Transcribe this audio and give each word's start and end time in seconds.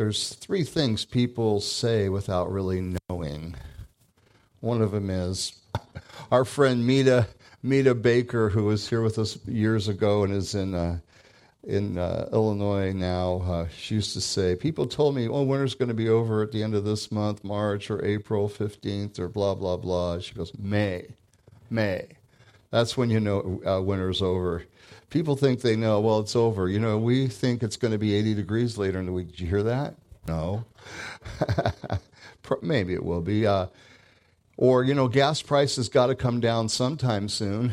There's 0.00 0.32
three 0.32 0.64
things 0.64 1.04
people 1.04 1.60
say 1.60 2.08
without 2.08 2.50
really 2.50 2.96
knowing. 3.10 3.54
One 4.60 4.80
of 4.80 4.92
them 4.92 5.10
is 5.10 5.52
our 6.32 6.46
friend 6.46 6.86
Mita 6.86 7.26
Mita 7.62 7.94
Baker, 7.94 8.48
who 8.48 8.64
was 8.64 8.88
here 8.88 9.02
with 9.02 9.18
us 9.18 9.36
years 9.46 9.88
ago 9.88 10.24
and 10.24 10.32
is 10.32 10.54
in 10.54 10.74
uh, 10.74 11.00
in 11.64 11.98
uh, 11.98 12.30
Illinois 12.32 12.94
now. 12.94 13.42
Uh, 13.44 13.68
she 13.76 13.96
used 13.96 14.14
to 14.14 14.22
say, 14.22 14.56
people 14.56 14.86
told 14.86 15.14
me, 15.16 15.28
"Oh, 15.28 15.42
winter's 15.42 15.74
going 15.74 15.88
to 15.90 15.94
be 15.94 16.08
over 16.08 16.42
at 16.42 16.50
the 16.50 16.62
end 16.62 16.74
of 16.74 16.84
this 16.84 17.12
month, 17.12 17.44
March 17.44 17.90
or 17.90 18.02
April 18.02 18.48
fifteenth, 18.48 19.18
or 19.18 19.28
blah 19.28 19.54
blah 19.54 19.76
blah." 19.76 20.18
She 20.18 20.34
goes, 20.34 20.50
"May, 20.58 21.08
May." 21.68 22.06
That's 22.70 22.96
when 22.96 23.10
you 23.10 23.20
know 23.20 23.60
uh, 23.66 23.80
winter's 23.82 24.22
over. 24.22 24.64
People 25.10 25.34
think 25.34 25.60
they 25.60 25.74
know. 25.74 26.00
Well, 26.00 26.20
it's 26.20 26.36
over. 26.36 26.68
You 26.68 26.78
know, 26.78 26.98
we 26.98 27.26
think 27.26 27.62
it's 27.62 27.76
going 27.76 27.92
to 27.92 27.98
be 27.98 28.14
80 28.14 28.34
degrees 28.34 28.78
later 28.78 29.00
in 29.00 29.06
the 29.06 29.12
week. 29.12 29.30
Did 29.30 29.40
you 29.40 29.48
hear 29.48 29.64
that? 29.64 29.96
No. 30.28 30.64
Maybe 32.62 32.94
it 32.94 33.04
will 33.04 33.20
be. 33.20 33.46
Uh, 33.46 33.66
or, 34.56 34.84
you 34.84 34.94
know, 34.94 35.08
gas 35.08 35.42
prices 35.42 35.88
got 35.88 36.06
to 36.06 36.14
come 36.14 36.38
down 36.38 36.68
sometime 36.68 37.28
soon. 37.28 37.72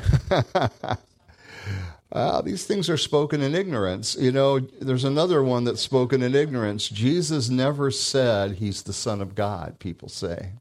uh, 2.11 2.41
these 2.43 2.65
things 2.65 2.89
are 2.89 2.97
spoken 2.97 3.41
in 3.41 3.53
ignorance. 3.53 4.15
You 4.15 4.31
know, 4.31 4.59
there's 4.59 5.03
another 5.03 5.43
one 5.43 5.63
that's 5.65 5.81
spoken 5.81 6.23
in 6.23 6.33
ignorance. 6.33 6.87
Jesus 6.89 7.49
never 7.49 7.91
said 7.91 8.53
he's 8.53 8.83
the 8.83 8.93
Son 8.93 9.21
of 9.21 9.35
God, 9.35 9.79
people 9.79 10.09
say. 10.09 10.53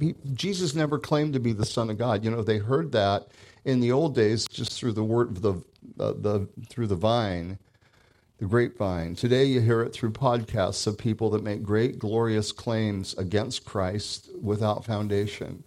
He, 0.00 0.14
Jesus 0.32 0.74
never 0.74 0.98
claimed 0.98 1.32
to 1.34 1.40
be 1.40 1.52
the 1.52 1.66
Son 1.66 1.90
of 1.90 1.98
God. 1.98 2.24
You 2.24 2.30
know, 2.30 2.42
they 2.42 2.58
heard 2.58 2.92
that 2.92 3.28
in 3.64 3.80
the 3.80 3.92
old 3.92 4.14
days 4.14 4.46
just 4.46 4.72
through 4.72 4.92
the 4.92 5.04
word, 5.04 5.36
the, 5.36 5.54
uh, 5.98 6.12
the, 6.16 6.48
through 6.68 6.88
the 6.88 6.96
vine 6.96 7.58
the 8.38 8.46
grapevine. 8.46 9.14
Today 9.14 9.44
you 9.44 9.60
hear 9.60 9.80
it 9.82 9.92
through 9.92 10.10
podcasts 10.10 10.86
of 10.86 10.98
people 10.98 11.30
that 11.30 11.42
make 11.42 11.62
great, 11.62 11.98
glorious 11.98 12.50
claims 12.50 13.14
against 13.14 13.64
Christ 13.64 14.28
without 14.42 14.84
foundation. 14.84 15.62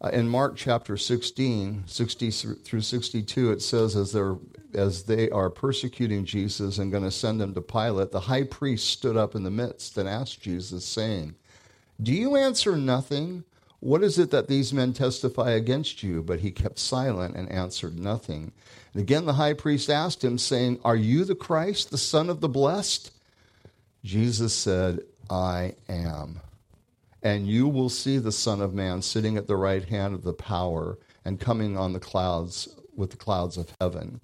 Uh, 0.00 0.08
in 0.08 0.28
Mark 0.28 0.56
chapter 0.56 0.96
16, 0.96 1.84
60 1.86 2.30
through 2.30 2.80
62, 2.80 3.52
it 3.52 3.62
says, 3.62 3.94
as, 3.94 4.12
they're, 4.12 4.36
as 4.74 5.04
they 5.04 5.30
are 5.30 5.48
persecuting 5.48 6.24
Jesus 6.24 6.78
and 6.78 6.90
going 6.90 7.04
to 7.04 7.10
send 7.12 7.40
him 7.40 7.54
to 7.54 7.62
Pilate, 7.62 8.10
the 8.10 8.20
high 8.20 8.42
priest 8.42 8.88
stood 8.88 9.16
up 9.16 9.36
in 9.36 9.44
the 9.44 9.50
midst 9.50 9.96
and 9.96 10.08
asked 10.08 10.42
Jesus, 10.42 10.84
saying, 10.84 11.36
Do 12.02 12.12
you 12.12 12.36
answer 12.36 12.76
nothing? 12.76 13.44
What 13.80 14.02
is 14.02 14.18
it 14.18 14.30
that 14.30 14.48
these 14.48 14.72
men 14.72 14.92
testify 14.92 15.50
against 15.50 16.02
you? 16.02 16.22
But 16.22 16.40
he 16.40 16.50
kept 16.50 16.78
silent 16.78 17.36
and 17.36 17.50
answered 17.50 17.98
nothing. 17.98 18.52
And 18.92 19.02
again 19.02 19.26
the 19.26 19.34
high 19.34 19.52
priest 19.52 19.90
asked 19.90 20.24
him, 20.24 20.38
saying, 20.38 20.80
Are 20.84 20.96
you 20.96 21.24
the 21.24 21.34
Christ, 21.34 21.90
the 21.90 21.98
Son 21.98 22.30
of 22.30 22.40
the 22.40 22.48
Blessed? 22.48 23.12
Jesus 24.02 24.54
said, 24.54 25.00
I 25.30 25.74
am. 25.88 26.40
And 27.22 27.46
you 27.46 27.68
will 27.68 27.88
see 27.88 28.18
the 28.18 28.32
Son 28.32 28.60
of 28.60 28.74
Man 28.74 29.00
sitting 29.00 29.36
at 29.36 29.46
the 29.46 29.56
right 29.56 29.84
hand 29.84 30.14
of 30.14 30.24
the 30.24 30.34
power 30.34 30.98
and 31.24 31.40
coming 31.40 31.76
on 31.76 31.92
the 31.92 32.00
clouds 32.00 32.68
with 32.94 33.10
the 33.10 33.16
clouds 33.16 33.56
of 33.56 33.74
heaven. 33.80 34.20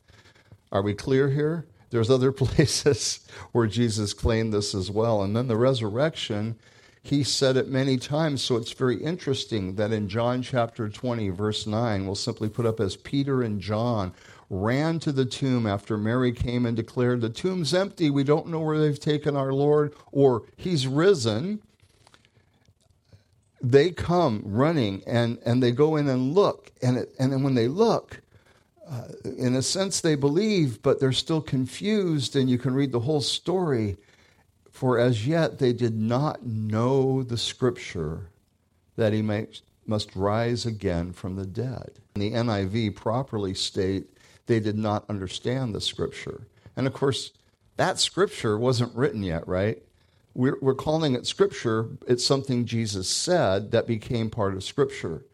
Are 0.70 0.82
we 0.82 0.94
clear 0.94 1.30
here? 1.30 1.66
There's 1.90 2.10
other 2.10 2.32
places 2.32 3.26
where 3.52 3.66
Jesus 3.66 4.12
claimed 4.12 4.52
this 4.52 4.74
as 4.74 4.90
well. 4.90 5.22
And 5.22 5.34
then 5.34 5.48
the 5.48 5.56
resurrection 5.56 6.56
he 7.02 7.24
said 7.24 7.56
it 7.56 7.68
many 7.68 7.96
times, 7.96 8.42
so 8.42 8.56
it's 8.56 8.72
very 8.72 9.02
interesting 9.02 9.76
that 9.76 9.92
in 9.92 10.08
John 10.08 10.42
chapter 10.42 10.88
20, 10.88 11.30
verse 11.30 11.66
9, 11.66 12.04
we'll 12.04 12.14
simply 12.14 12.48
put 12.48 12.66
up 12.66 12.78
as 12.78 12.96
Peter 12.96 13.42
and 13.42 13.60
John 13.60 14.12
ran 14.50 14.98
to 15.00 15.12
the 15.12 15.24
tomb 15.24 15.66
after 15.66 15.96
Mary 15.96 16.32
came 16.32 16.66
and 16.66 16.76
declared, 16.76 17.20
The 17.20 17.30
tomb's 17.30 17.72
empty, 17.72 18.10
we 18.10 18.24
don't 18.24 18.48
know 18.48 18.60
where 18.60 18.78
they've 18.78 19.00
taken 19.00 19.34
our 19.34 19.52
Lord, 19.52 19.94
or 20.12 20.42
He's 20.56 20.86
risen. 20.86 21.62
They 23.62 23.90
come 23.90 24.42
running 24.44 25.02
and, 25.06 25.38
and 25.44 25.62
they 25.62 25.72
go 25.72 25.96
in 25.96 26.08
and 26.08 26.34
look, 26.34 26.70
and, 26.82 26.98
it, 26.98 27.14
and 27.18 27.32
then 27.32 27.42
when 27.42 27.54
they 27.54 27.68
look, 27.68 28.20
uh, 28.90 29.04
in 29.38 29.54
a 29.54 29.62
sense, 29.62 30.00
they 30.00 30.16
believe, 30.16 30.82
but 30.82 30.98
they're 30.98 31.12
still 31.12 31.40
confused, 31.40 32.36
and 32.36 32.50
you 32.50 32.58
can 32.58 32.74
read 32.74 32.92
the 32.92 33.00
whole 33.00 33.20
story 33.20 33.96
for 34.70 34.98
as 34.98 35.26
yet 35.26 35.58
they 35.58 35.72
did 35.72 35.96
not 35.96 36.44
know 36.44 37.22
the 37.22 37.36
scripture 37.36 38.30
that 38.96 39.12
he 39.12 39.22
must 39.86 40.14
rise 40.14 40.66
again 40.66 41.12
from 41.12 41.36
the 41.36 41.46
dead. 41.46 41.92
And 42.14 42.22
the 42.22 42.32
NIV 42.32 42.96
properly 42.96 43.54
state 43.54 44.06
they 44.46 44.60
did 44.60 44.76
not 44.76 45.04
understand 45.08 45.74
the 45.74 45.80
scripture. 45.80 46.48
And 46.76 46.86
of 46.86 46.92
course, 46.92 47.30
that 47.76 48.00
scripture 48.00 48.58
wasn't 48.58 48.94
written 48.96 49.22
yet, 49.22 49.46
right? 49.46 49.82
We're, 50.34 50.58
we're 50.60 50.74
calling 50.74 51.14
it 51.14 51.26
scripture. 51.26 51.88
It's 52.06 52.26
something 52.26 52.64
Jesus 52.64 53.08
said 53.08 53.70
that 53.70 53.86
became 53.86 54.28
part 54.28 54.54
of 54.54 54.64
scripture. 54.64 55.24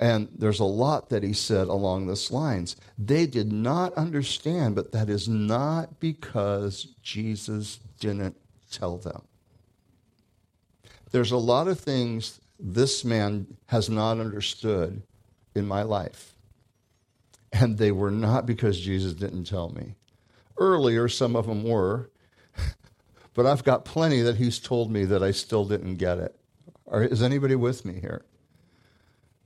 And 0.00 0.28
there's 0.34 0.60
a 0.60 0.64
lot 0.64 1.10
that 1.10 1.22
he 1.22 1.34
said 1.34 1.68
along 1.68 2.06
this 2.06 2.30
lines. 2.30 2.74
They 2.96 3.26
did 3.26 3.52
not 3.52 3.92
understand, 3.94 4.74
but 4.74 4.92
that 4.92 5.10
is 5.10 5.28
not 5.28 6.00
because 6.00 6.84
Jesus 7.02 7.80
didn't 8.00 8.34
tell 8.72 8.96
them. 8.96 9.20
There's 11.10 11.32
a 11.32 11.36
lot 11.36 11.68
of 11.68 11.78
things 11.78 12.40
this 12.58 13.04
man 13.04 13.58
has 13.66 13.90
not 13.90 14.18
understood 14.18 15.02
in 15.54 15.66
my 15.66 15.82
life. 15.82 16.34
And 17.52 17.76
they 17.76 17.92
were 17.92 18.10
not 18.10 18.46
because 18.46 18.80
Jesus 18.80 19.12
didn't 19.12 19.44
tell 19.44 19.68
me. 19.68 19.96
Earlier, 20.56 21.08
some 21.08 21.36
of 21.36 21.46
them 21.46 21.62
were, 21.62 22.10
but 23.34 23.44
I've 23.44 23.64
got 23.64 23.84
plenty 23.84 24.22
that 24.22 24.36
he's 24.36 24.58
told 24.58 24.90
me 24.90 25.04
that 25.04 25.22
I 25.22 25.32
still 25.32 25.66
didn't 25.66 25.96
get 25.96 26.18
it. 26.18 26.34
is 26.90 27.22
anybody 27.22 27.54
with 27.54 27.84
me 27.84 28.00
here? 28.00 28.24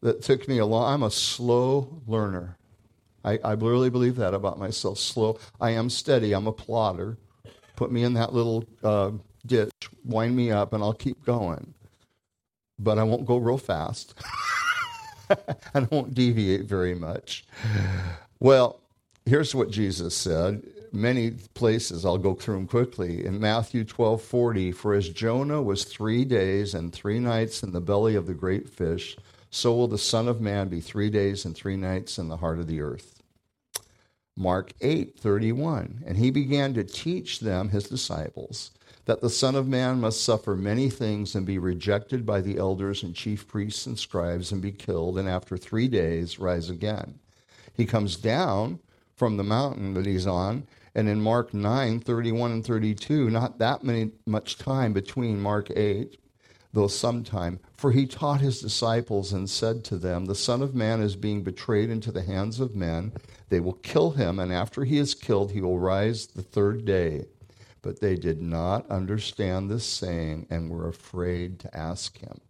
That 0.04 0.22
took 0.22 0.46
me 0.46 0.58
a 0.58 0.66
long. 0.66 0.94
I'm 0.94 1.02
a 1.02 1.10
slow 1.10 2.00
learner. 2.06 2.56
I, 3.24 3.40
I 3.42 3.52
really 3.54 3.90
believe 3.90 4.14
that 4.16 4.34
about 4.34 4.58
myself. 4.58 4.98
Slow. 4.98 5.40
I 5.60 5.70
am 5.70 5.90
steady. 5.90 6.32
I'm 6.32 6.46
a 6.46 6.52
plotter 6.52 7.18
put 7.76 7.92
me 7.92 8.04
in 8.04 8.14
that 8.14 8.32
little 8.32 8.64
uh, 8.82 9.12
ditch, 9.46 9.72
wind 10.04 10.36
me 10.36 10.50
up, 10.50 10.72
and 10.72 10.82
I'll 10.82 10.94
keep 10.94 11.24
going. 11.24 11.74
But 12.78 12.98
I 12.98 13.02
won't 13.04 13.26
go 13.26 13.36
real 13.36 13.58
fast. 13.58 14.14
and 15.30 15.58
I 15.74 15.88
won't 15.90 16.14
deviate 16.14 16.64
very 16.64 16.94
much. 16.94 17.44
Well, 18.40 18.80
here's 19.26 19.54
what 19.54 19.70
Jesus 19.70 20.14
said. 20.16 20.62
Many 20.92 21.32
places, 21.54 22.04
I'll 22.04 22.18
go 22.18 22.34
through 22.34 22.54
them 22.54 22.66
quickly. 22.68 23.24
In 23.24 23.40
Matthew 23.40 23.84
12 23.84 24.22
40, 24.22 24.72
for 24.72 24.94
as 24.94 25.08
Jonah 25.08 25.60
was 25.60 25.84
three 25.84 26.24
days 26.24 26.74
and 26.74 26.92
three 26.92 27.18
nights 27.18 27.62
in 27.62 27.72
the 27.72 27.80
belly 27.80 28.14
of 28.14 28.26
the 28.26 28.34
great 28.34 28.68
fish, 28.68 29.16
so 29.54 29.72
will 29.72 29.86
the 29.86 29.96
Son 29.96 30.26
of 30.26 30.40
Man 30.40 30.66
be 30.66 30.80
three 30.80 31.08
days 31.10 31.44
and 31.44 31.54
three 31.54 31.76
nights 31.76 32.18
in 32.18 32.26
the 32.26 32.38
heart 32.38 32.58
of 32.58 32.66
the 32.66 32.80
earth. 32.80 33.22
Mark 34.36 34.72
8 34.80 35.16
31. 35.16 36.02
And 36.04 36.16
he 36.16 36.32
began 36.32 36.74
to 36.74 36.82
teach 36.82 37.38
them, 37.38 37.68
his 37.68 37.84
disciples, 37.84 38.72
that 39.04 39.20
the 39.20 39.30
Son 39.30 39.54
of 39.54 39.68
Man 39.68 40.00
must 40.00 40.24
suffer 40.24 40.56
many 40.56 40.90
things 40.90 41.36
and 41.36 41.46
be 41.46 41.56
rejected 41.56 42.26
by 42.26 42.40
the 42.40 42.58
elders 42.58 43.04
and 43.04 43.14
chief 43.14 43.46
priests 43.46 43.86
and 43.86 43.96
scribes 43.96 44.50
and 44.50 44.60
be 44.60 44.72
killed, 44.72 45.16
and 45.18 45.28
after 45.28 45.56
three 45.56 45.86
days 45.86 46.40
rise 46.40 46.68
again. 46.68 47.20
He 47.76 47.86
comes 47.86 48.16
down 48.16 48.80
from 49.14 49.36
the 49.36 49.44
mountain 49.44 49.94
that 49.94 50.04
he's 50.04 50.26
on, 50.26 50.66
and 50.96 51.08
in 51.08 51.20
Mark 51.20 51.54
9 51.54 52.00
31 52.00 52.50
and 52.50 52.66
32, 52.66 53.30
not 53.30 53.60
that 53.60 53.84
many, 53.84 54.10
much 54.26 54.58
time 54.58 54.92
between 54.92 55.40
Mark 55.40 55.70
8 55.70 56.18
though 56.74 56.88
sometime. 56.88 57.60
For 57.76 57.92
he 57.92 58.06
taught 58.06 58.40
his 58.40 58.60
disciples 58.60 59.32
and 59.32 59.48
said 59.48 59.84
to 59.84 59.96
them, 59.96 60.26
The 60.26 60.34
Son 60.34 60.60
of 60.60 60.74
Man 60.74 61.00
is 61.00 61.16
being 61.16 61.42
betrayed 61.42 61.88
into 61.88 62.12
the 62.12 62.22
hands 62.22 62.60
of 62.60 62.76
men. 62.76 63.12
They 63.48 63.60
will 63.60 63.74
kill 63.74 64.12
him, 64.12 64.38
and 64.38 64.52
after 64.52 64.84
he 64.84 64.98
is 64.98 65.14
killed, 65.14 65.52
he 65.52 65.60
will 65.60 65.78
rise 65.78 66.26
the 66.26 66.42
third 66.42 66.84
day. 66.84 67.26
But 67.80 68.00
they 68.00 68.16
did 68.16 68.42
not 68.42 68.90
understand 68.90 69.70
this 69.70 69.84
saying 69.84 70.46
and 70.50 70.70
were 70.70 70.88
afraid 70.88 71.58
to 71.60 71.76
ask 71.76 72.18
him. 72.18 72.40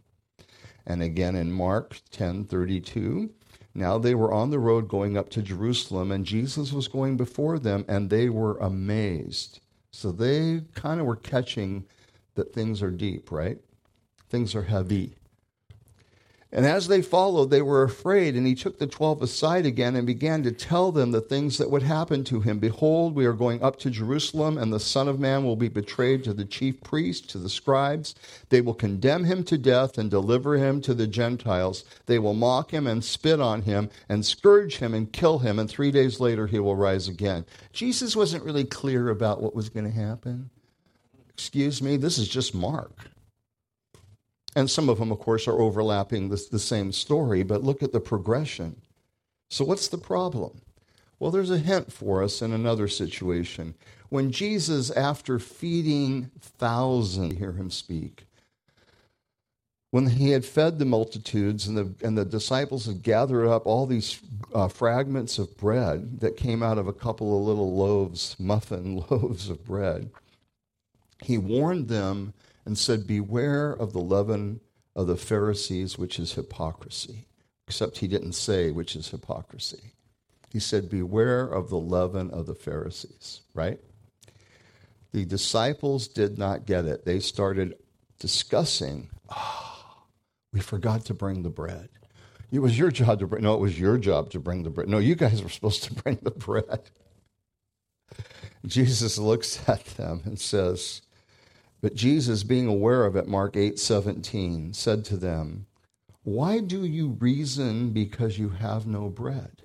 And 0.87 1.03
again 1.03 1.35
in 1.37 1.53
Mark 1.53 2.01
10:32, 2.11 3.31
now 3.75 3.99
they 3.99 4.15
were 4.15 4.33
on 4.33 4.51
the 4.51 4.59
road 4.59 4.89
going 4.89 5.17
up 5.17 5.31
to 5.31 5.43
Jerusalem, 5.43 6.13
and 6.13 6.25
Jesus 6.25 6.73
was 6.73 6.89
going 6.89 7.17
before 7.17 7.59
them, 7.59 7.85
and 7.89 8.09
they 8.09 8.29
were 8.29 8.57
amazed. 8.59 9.61
So 9.91 10.13
they 10.13 10.63
kind 10.75 11.01
of 11.01 11.07
were 11.07 11.17
catching 11.17 11.87
that 12.37 12.53
things 12.53 12.83
are 12.83 12.91
deep, 12.91 13.33
right? 13.33 13.59
Things 14.35 14.57
are 14.57 14.63
heavy. 14.63 15.15
And 16.51 16.67
as 16.67 16.89
they 16.89 17.03
followed, 17.03 17.51
they 17.51 17.63
were 17.63 17.85
afraid, 17.85 18.35
and 18.35 18.45
he 18.45 18.57
took 18.57 18.81
the 18.81 18.87
twelve 18.89 19.23
aside 19.23 19.65
again 19.65 19.95
and 19.95 20.05
began 20.05 20.43
to 20.43 20.51
tell 20.51 20.91
them 20.91 21.13
the 21.13 21.21
things 21.21 21.57
that 21.59 21.71
would 21.71 21.85
happen 21.85 22.25
to 22.25 22.41
him. 22.41 22.59
Behold, 22.59 23.15
we 23.15 23.27
are 23.27 23.33
going 23.33 23.63
up 23.63 23.79
to 23.79 23.91
Jerusalem, 23.91 24.59
and 24.59 24.73
the 24.73 24.81
Son 24.81 25.07
of 25.07 25.21
Man 25.21 25.45
will 25.45 25.55
be 25.55 25.69
betrayed 25.69 26.25
to 26.25 26.35
the 26.35 26.45
chief 26.45 26.83
priests, 26.83 27.29
to 27.29 27.39
the 27.39 27.49
scribes. 27.49 28.17
They 28.49 28.61
will 28.61 28.75
condemn 28.75 29.23
him 29.23 29.45
to 29.45 29.57
death 29.57 29.99
and 29.99 30.11
deliver 30.11 30.57
him 30.57 30.81
to 30.81 30.95
the 30.95 31.07
Gentiles. 31.07 31.85
They 32.07 32.19
will 32.19 32.35
mock 32.35 32.73
him 32.73 32.89
and 32.89 33.05
spit 33.05 33.41
on 33.41 33.63
him 33.63 33.89
and 34.09 34.27
scourge 34.27 34.79
him 34.79 34.95
and 34.95 35.13
kill 35.13 35.39
him, 35.39 35.61
and 35.61 35.71
three 35.71 35.93
days 35.93 36.19
later 36.19 36.49
he 36.49 36.59
will 36.59 36.75
rise 36.75 37.07
again. 37.07 37.45
Jesus 37.73 38.17
wasn't 38.17 38.43
really 38.43 38.65
clear 38.65 39.11
about 39.11 39.41
what 39.41 39.55
was 39.55 39.69
going 39.69 39.87
to 39.87 39.93
happen 39.93 40.51
excuse 41.35 41.83
me, 41.83 41.97
this 41.97 42.17
is 42.17 42.29
just 42.29 42.55
Mark. 42.55 43.11
And 44.57 44.71
some 44.71 44.89
of 44.89 44.99
them, 44.99 45.11
of 45.11 45.19
course, 45.19 45.49
are 45.49 45.61
overlapping 45.61 46.29
the, 46.29 46.45
the 46.51 46.59
same 46.59 46.93
story, 46.93 47.43
but 47.43 47.65
look 47.65 47.83
at 47.83 47.93
the 47.93 48.01
progression. 48.01 48.81
So, 49.49 49.65
what's 49.65 49.89
the 49.89 49.99
problem? 49.99 50.61
Well, 51.19 51.31
there's 51.31 51.51
a 51.51 51.59
hint 51.59 51.93
for 51.93 52.23
us 52.23 52.43
in 52.43 52.53
another 52.53 52.89
situation. 52.89 53.75
When 54.11 54.31
Jesus, 54.31 54.91
after 54.91 55.39
feeding 55.39 56.31
thousands, 56.41 57.39
hear 57.39 57.53
him 57.53 57.71
speak, 57.71 58.27
when 59.91 60.09
he 60.09 60.31
had 60.31 60.45
fed 60.45 60.81
the 60.81 60.85
multitudes 60.85 61.69
and 61.69 61.77
the, 61.77 61.95
and 62.05 62.19
the 62.19 62.25
disciples 62.25 62.87
had 62.87 63.03
gathered 63.03 63.49
up 63.49 63.65
all 63.65 63.87
these 63.87 64.21
uh, 64.53 64.67
fragments 64.67 65.39
of 65.39 65.57
bread 65.57 66.19
that 66.21 66.37
came 66.37 66.65
out 66.65 66.79
of 66.79 66.89
a 66.89 66.93
couple 66.93 67.39
of 67.39 67.47
little 67.47 67.77
loaves, 67.77 68.35
muffin 68.41 69.05
loaves 69.11 69.49
of 69.49 69.65
bread, 69.65 70.11
he 71.23 71.39
warned 71.39 71.87
them 71.87 72.35
and 72.65 72.79
said, 72.79 73.07
Beware 73.07 73.73
of 73.73 73.93
the 73.93 74.01
leaven 74.01 74.61
of 74.97 75.07
the 75.07 75.17
Pharisees, 75.17 75.99
which 75.99 76.19
is 76.19 76.35
hypocrisy. 76.35 77.27
Except 77.67 77.99
he 77.99 78.09
didn't 78.09 78.33
say 78.33 78.71
which 78.71 78.95
is 78.95 79.09
hypocrisy. 79.09 79.95
He 80.53 80.61
said, 80.61 80.91
Beware 80.91 81.47
of 81.47 81.69
the 81.69 81.79
leaven 81.79 82.31
of 82.31 82.47
the 82.47 82.55
Pharisees, 82.55 83.41
right? 83.55 83.81
The 85.13 85.25
disciples 85.25 86.09
did 86.09 86.39
not 86.39 86.67
get 86.67 86.85
it. 86.85 87.05
They 87.05 87.21
started 87.21 87.75
discussing, 88.19 89.11
oh, 89.29 90.05
we 90.53 90.61
forgot 90.61 91.05
to 91.07 91.15
bring 91.15 91.43
the 91.43 91.51
bread. 91.51 91.89
It 92.51 92.61
was 92.61 92.79
your 92.79 92.91
job 92.91 93.19
to 93.21 93.27
bring, 93.27 93.43
no, 93.43 93.55
it 93.55 93.61
was 93.61 93.79
your 93.79 93.99
job 93.99 94.31
to 94.31 94.41
bring 94.41 94.63
the 94.63 94.71
bread. 94.71 94.89
No, 94.89 94.99
you 94.99 95.15
guys 95.15 95.43
were 95.43 95.49
supposed 95.49 95.85
to 95.85 95.95
bring 95.95 96.19
the 96.23 96.31
bread. 96.31 96.91
Jesus 98.67 99.19
looks 99.19 99.69
at 99.69 99.85
them 99.97 100.23
and 100.25 100.39
says, 100.39 101.03
but 101.85 101.95
Jesus, 101.95 102.45
being 102.45 102.67
aware 102.67 103.05
of 103.05 103.15
it, 103.15 103.29
Mark 103.29 103.59
8 103.59 103.79
17, 103.79 104.73
said 104.73 105.05
to 105.05 105.19
them, 105.19 105.67
Why 106.23 106.61
do 106.61 106.83
you 106.83 107.09
reason 107.09 107.91
because 107.91 108.39
you 108.39 108.49
have 108.49 108.87
no 108.87 109.11
bread? 109.11 109.65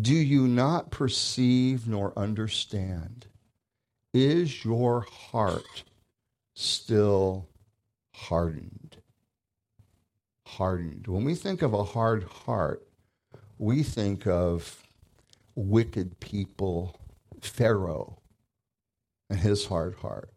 Do 0.00 0.14
you 0.14 0.48
not 0.48 0.90
perceive 0.90 1.86
nor 1.86 2.18
understand? 2.18 3.26
Is 4.14 4.64
your 4.64 5.02
heart 5.02 5.84
still 6.54 7.46
hardened? 8.14 8.96
Hardened. 10.46 11.08
When 11.08 11.26
we 11.26 11.34
think 11.34 11.60
of 11.60 11.74
a 11.74 11.84
hard 11.84 12.24
heart, 12.24 12.88
we 13.58 13.82
think 13.82 14.26
of 14.26 14.82
wicked 15.54 16.20
people, 16.20 16.98
Pharaoh, 17.42 18.22
and 19.28 19.40
his 19.40 19.66
hard 19.66 19.96
heart. 19.96 20.31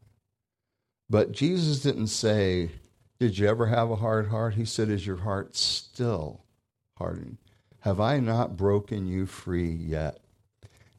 But 1.09 1.31
Jesus 1.31 1.81
didn't 1.81 2.07
say, 2.07 2.71
Did 3.19 3.37
you 3.37 3.47
ever 3.47 3.67
have 3.67 3.91
a 3.91 3.97
hard 3.97 4.29
heart? 4.29 4.55
He 4.55 4.65
said, 4.65 4.89
Is 4.89 5.05
your 5.05 5.17
heart 5.17 5.55
still 5.55 6.41
hardened? 6.97 7.37
Have 7.81 7.99
I 7.99 8.19
not 8.19 8.57
broken 8.57 9.07
you 9.07 9.25
free 9.25 9.69
yet? 9.69 10.19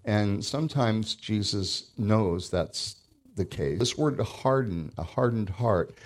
And 0.04 0.44
sometimes 0.44 1.16
Jesus 1.16 1.90
knows 1.98 2.48
that's 2.48 2.96
the 3.34 3.44
case. 3.44 3.80
This 3.80 3.98
word 3.98 4.18
to 4.18 4.24
harden, 4.24 4.92
a 4.96 5.02
hardened 5.02 5.50
heart, 5.50 5.98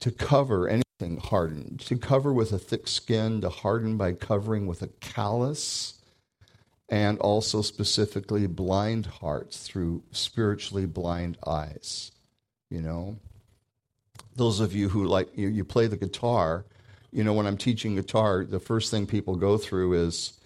to 0.00 0.10
cover 0.10 0.68
anything 0.68 1.18
hardened, 1.18 1.80
to 1.80 1.96
cover 1.96 2.32
with 2.32 2.52
a 2.52 2.58
thick 2.58 2.88
skin, 2.88 3.42
to 3.42 3.50
harden 3.50 3.98
by 3.98 4.12
covering 4.12 4.66
with 4.66 4.80
a 4.80 4.88
callus, 5.00 6.00
and 6.88 7.18
also 7.18 7.60
specifically 7.60 8.46
blind 8.46 9.04
hearts 9.06 9.66
through 9.66 10.02
spiritually 10.12 10.86
blind 10.86 11.36
eyes. 11.46 12.12
You 12.70 12.80
know, 12.80 13.18
those 14.36 14.60
of 14.60 14.74
you 14.74 14.88
who 14.88 15.06
like 15.06 15.36
you, 15.36 15.48
you 15.48 15.64
play 15.64 15.86
the 15.86 15.96
guitar, 15.96 16.64
you 17.10 17.24
know, 17.24 17.32
when 17.32 17.46
I'm 17.46 17.56
teaching 17.56 17.94
guitar, 17.96 18.44
the 18.44 18.60
first 18.60 18.90
thing 18.90 19.06
people 19.06 19.36
go 19.36 19.56
through 19.56 19.94
is 19.94 20.38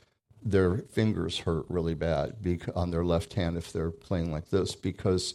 their 0.43 0.79
fingers 0.79 1.39
hurt 1.39 1.67
really 1.69 1.95
bad 1.95 2.37
on 2.75 2.91
their 2.91 3.05
left 3.05 3.35
hand 3.35 3.57
if 3.57 3.73
they're 3.73 3.91
playing 3.91 4.33
like 4.33 4.49
this 4.51 4.75
because 4.75 5.35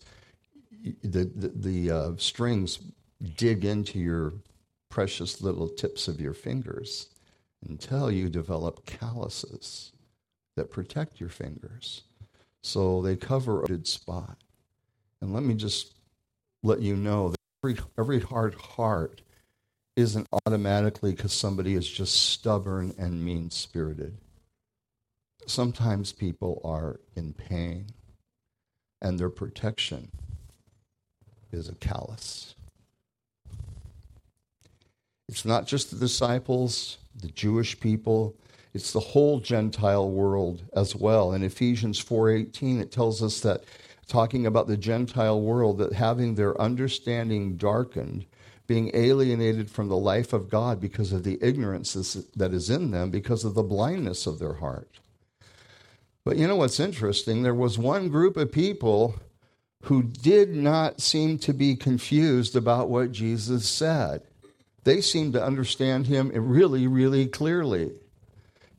the 1.04 1.26
the, 1.26 1.52
the 1.56 1.92
uh, 1.92 2.12
strings 2.18 2.80
dig 3.38 3.66
into 3.66 4.00
your 4.00 4.34
precious 4.90 5.42
little 5.42 5.68
tips 5.68 6.08
of 6.08 6.22
your 6.22 6.34
fingers 6.34 7.08
until 7.68 8.12
you 8.12 8.30
develop 8.30 8.86
calluses 8.86 9.92
that 10.56 10.72
protect 10.72 11.20
your 11.20 11.30
fingers. 11.30 12.04
So 12.64 13.02
they 13.02 13.16
cover 13.16 13.64
a 13.64 13.66
good 13.66 13.88
spot. 13.88 14.38
And 15.22 15.34
let 15.34 15.44
me 15.44 15.54
just 15.54 15.96
let 16.64 16.82
you 16.82 16.96
know 16.96 17.34
every, 17.66 17.84
every 17.98 18.20
hard 18.20 18.54
heart 18.56 19.22
isn't 19.96 20.28
automatically 20.46 21.12
because 21.12 21.34
somebody 21.34 21.74
is 21.74 21.90
just 21.90 22.16
stubborn 22.16 22.94
and 22.98 23.24
mean 23.24 23.50
spirited. 23.50 24.18
Sometimes 25.48 26.12
people 26.12 26.62
are 26.64 27.00
in 27.16 27.34
pain 27.34 27.88
and 29.02 29.18
their 29.18 29.30
protection 29.30 30.12
is 31.52 31.70
a 31.70 31.76
callous. 31.76 32.56
It's 35.28 35.46
not 35.46 35.66
just 35.66 35.90
the 35.90 35.98
disciples, 35.98 36.98
the 37.20 37.30
Jewish 37.30 37.80
people, 37.80 38.36
it's 38.74 38.92
the 38.92 39.00
whole 39.00 39.40
Gentile 39.40 40.10
world 40.10 40.62
as 40.76 40.96
well. 40.96 41.34
In 41.34 41.42
Ephesians 41.42 42.00
4:18 42.00 42.80
it 42.80 42.92
tells 42.92 43.24
us 43.24 43.40
that 43.40 43.64
talking 44.08 44.46
about 44.46 44.68
the 44.68 44.78
Gentile 44.78 45.42
world, 45.42 45.78
that 45.80 45.94
having 45.94 46.36
their 46.36 46.60
understanding 46.62 47.58
darkened, 47.58 48.26
being 48.68 48.92
alienated 48.94 49.70
from 49.70 49.90
the 49.90 49.98
life 49.98 50.34
of 50.34 50.50
God 50.50 50.80
because 50.80 51.12
of 51.12 51.24
the 51.24 51.38
ignorance 51.42 51.94
that 52.36 52.54
is 52.54 52.70
in 52.70 52.92
them, 52.92 53.12
because 53.12 53.44
of 53.44 53.54
the 53.54 53.64
blindness 53.64 54.26
of 54.26 54.40
their 54.40 54.56
heart. 54.56 55.00
But 56.24 56.38
you 56.38 56.48
know 56.48 56.56
what's 56.56 56.80
interesting? 56.80 57.44
There 57.44 57.54
was 57.54 57.78
one 57.78 58.10
group 58.10 58.38
of 58.38 58.52
people 58.52 59.16
who 59.84 60.02
did 60.02 60.56
not 60.56 61.00
seem 61.00 61.38
to 61.38 61.54
be 61.54 61.76
confused 61.76 62.56
about 62.56 62.90
what 62.90 63.12
Jesus 63.12 63.70
said. 63.70 64.24
They 64.84 65.02
seemed 65.02 65.34
to 65.34 65.44
understand 65.44 66.08
him 66.08 66.32
really, 66.34 66.88
really 66.88 67.28
clearly 67.28 67.92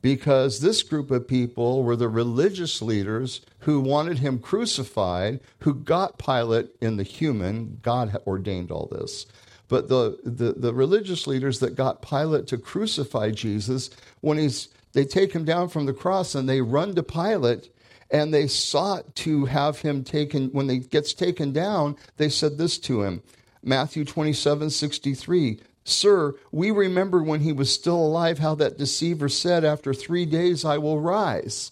because 0.07 0.61
this 0.61 0.83
group 0.83 1.11
of 1.11 1.27
people 1.27 1.83
were 1.83 1.97
the 1.97 2.07
religious 2.07 2.81
leaders 2.81 3.41
who 3.59 3.81
wanted 3.81 4.19
him 4.19 4.39
crucified, 4.39 5.41
who 5.59 5.73
got 5.73 6.17
Pilate 6.17 6.69
in 6.79 6.95
the 6.95 7.03
human, 7.03 7.79
God 7.81 8.15
ordained 8.25 8.71
all 8.71 8.87
this. 8.89 9.25
But 9.67 9.89
the, 9.89 10.17
the, 10.23 10.53
the 10.53 10.73
religious 10.73 11.27
leaders 11.27 11.59
that 11.59 11.75
got 11.75 12.01
Pilate 12.01 12.47
to 12.47 12.57
crucify 12.57 13.31
Jesus, 13.31 13.89
when 14.21 14.37
he's 14.37 14.69
they 14.93 15.03
take 15.03 15.33
him 15.33 15.43
down 15.43 15.67
from 15.67 15.87
the 15.87 15.93
cross 15.93 16.35
and 16.35 16.47
they 16.47 16.61
run 16.61 16.95
to 16.95 17.03
Pilate 17.03 17.69
and 18.09 18.33
they 18.33 18.47
sought 18.47 19.13
to 19.15 19.43
have 19.43 19.81
him 19.81 20.05
taken 20.05 20.47
when 20.51 20.69
he 20.69 20.79
gets 20.79 21.13
taken 21.13 21.51
down, 21.51 21.97
they 22.15 22.29
said 22.29 22.57
this 22.57 22.77
to 22.77 23.03
him. 23.03 23.21
Matthew 23.61 24.05
27, 24.05 24.69
63. 24.69 25.59
Sir, 25.87 26.35
we 26.51 26.69
remember 26.69 27.23
when 27.23 27.39
he 27.39 27.53
was 27.53 27.73
still 27.73 27.95
alive 27.95 28.39
how 28.39 28.55
that 28.55 28.77
deceiver 28.77 29.29
said, 29.29 29.63
After 29.63 29.93
three 29.93 30.25
days 30.25 30.65
I 30.65 30.77
will 30.77 30.99
rise. 30.99 31.71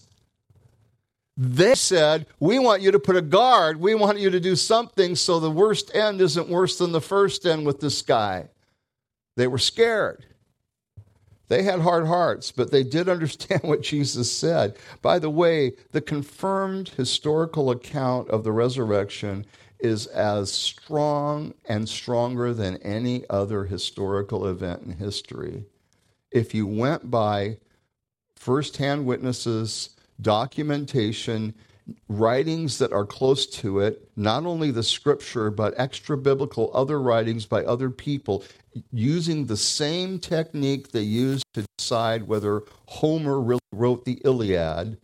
They 1.36 1.76
said, 1.76 2.26
We 2.40 2.58
want 2.58 2.82
you 2.82 2.92
to 2.92 3.00
put 3.00 3.18
a 3.18 3.22
guard. 3.22 3.78
We 3.80 3.94
want 3.94 4.20
you 4.20 4.30
to 4.30 4.40
do 4.40 4.56
something 4.56 5.18
so 5.18 5.40
the 5.40 5.52
worst 5.52 5.94
end 5.94 6.22
isn't 6.22 6.48
worse 6.48 6.78
than 6.78 6.94
the 6.94 7.02
first 7.02 7.46
end 7.46 7.66
with 7.66 7.82
this 7.82 8.02
guy. 8.02 8.48
They 9.36 9.48
were 9.48 9.58
scared. 9.58 10.26
They 11.50 11.64
had 11.64 11.82
hard 11.82 12.08
hearts, 12.08 12.54
but 12.54 12.72
they 12.72 12.84
did 12.84 13.10
understand 13.10 13.64
what 13.64 13.82
Jesus 13.82 14.32
said. 14.32 14.78
By 15.02 15.20
the 15.20 15.30
way, 15.30 15.74
the 15.92 16.00
confirmed 16.00 16.90
historical 16.96 17.70
account 17.70 18.30
of 18.30 18.46
the 18.46 18.54
resurrection 18.54 19.46
is 19.80 20.08
as 20.08 20.52
strong 20.52 21.54
and 21.66 21.88
stronger 21.88 22.54
than 22.54 22.78
any 22.78 23.24
other 23.30 23.66
historical 23.66 24.48
event 24.48 24.84
in 24.84 24.92
history. 24.98 25.66
If 26.32 26.54
you 26.54 26.68
went 26.68 27.10
by 27.10 27.58
firsthand 28.36 29.06
witnesses, 29.06 29.90
documentation, 30.22 31.54
writings 32.10 32.78
that 32.80 32.92
are 32.92 33.06
close 33.06 33.46
to 33.46 33.80
it, 33.80 34.10
not 34.16 34.46
only 34.46 34.72
the 34.72 34.84
scripture, 34.84 35.52
but 35.52 35.74
extra 35.78 36.18
biblical 36.18 36.72
other 36.74 37.00
writings 37.00 37.46
by 37.46 37.64
other 37.64 37.90
people 37.90 38.44
using 38.92 39.46
the 39.46 39.58
same 39.58 40.20
technique 40.20 40.92
they 40.92 41.02
used 41.02 41.46
to 41.54 41.66
decide 41.78 42.28
whether 42.28 42.64
Homer 42.88 43.40
really 43.40 43.60
wrote 43.72 44.06
the 44.06 44.20
Iliad 44.26 44.98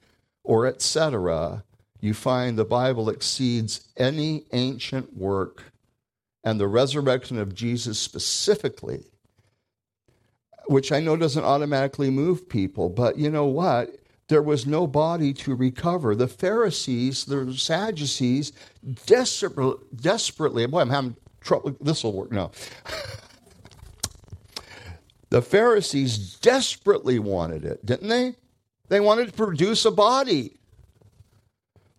or 0.43 0.65
etc 0.65 1.63
you 2.01 2.13
find 2.13 2.57
the 2.57 2.65
Bible 2.65 3.09
exceeds 3.09 3.87
any 3.95 4.43
ancient 4.51 5.15
work 5.15 5.71
and 6.43 6.59
the 6.59 6.67
resurrection 6.67 7.37
of 7.37 7.55
Jesus 7.55 7.99
specifically, 7.99 9.05
which 10.65 10.91
I 10.91 10.99
know 10.99 11.15
doesn't 11.15 11.43
automatically 11.43 12.09
move 12.09 12.49
people, 12.49 12.89
but 12.89 13.17
you 13.17 13.29
know 13.29 13.45
what? 13.45 14.01
there 14.31 14.41
was 14.41 14.65
no 14.65 14.87
body 14.87 15.33
to 15.33 15.53
recover. 15.53 16.15
The 16.15 16.27
Pharisees, 16.27 17.25
the 17.25 17.53
Sadducees, 17.53 18.53
desperately, 19.05 19.85
desperately 19.93 20.65
boy, 20.65 20.79
I'm 20.79 20.89
having 20.89 21.17
trouble. 21.41 21.75
This 21.81 22.01
will 22.01 22.13
work. 22.13 22.31
No. 22.31 22.51
the 25.29 25.41
Pharisees 25.41 26.37
desperately 26.37 27.19
wanted 27.19 27.65
it, 27.65 27.85
didn't 27.85 28.07
they? 28.07 28.35
They 28.87 29.01
wanted 29.01 29.27
to 29.27 29.33
produce 29.33 29.83
a 29.83 29.91
body. 29.91 30.60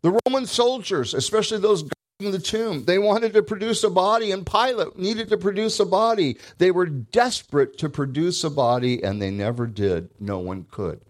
The 0.03 0.19
Roman 0.27 0.47
soldiers, 0.47 1.15
especially 1.15 1.59
those 1.59 1.85
guarding 1.85 2.33
the 2.33 2.45
tomb, 2.45 2.85
they 2.85 2.99
wanted 2.99 3.33
to 3.35 3.43
produce 3.43 3.85
a 3.85 3.91
body, 3.91 4.33
and 4.33 4.45
Pilate 4.45 4.99
needed 4.99 5.29
to 5.29 5.37
produce 5.37 5.79
a 5.79 5.87
body. 5.87 6.39
They 6.59 6.73
were 6.73 6.87
desperate 6.87 7.79
to 7.79 7.89
produce 7.89 8.43
a 8.43 8.51
body, 8.51 9.03
and 9.03 9.23
they 9.23 9.31
never 9.31 9.67
did. 9.67 10.11
No 10.19 10.39
one 10.39 10.67
could. 10.71 11.01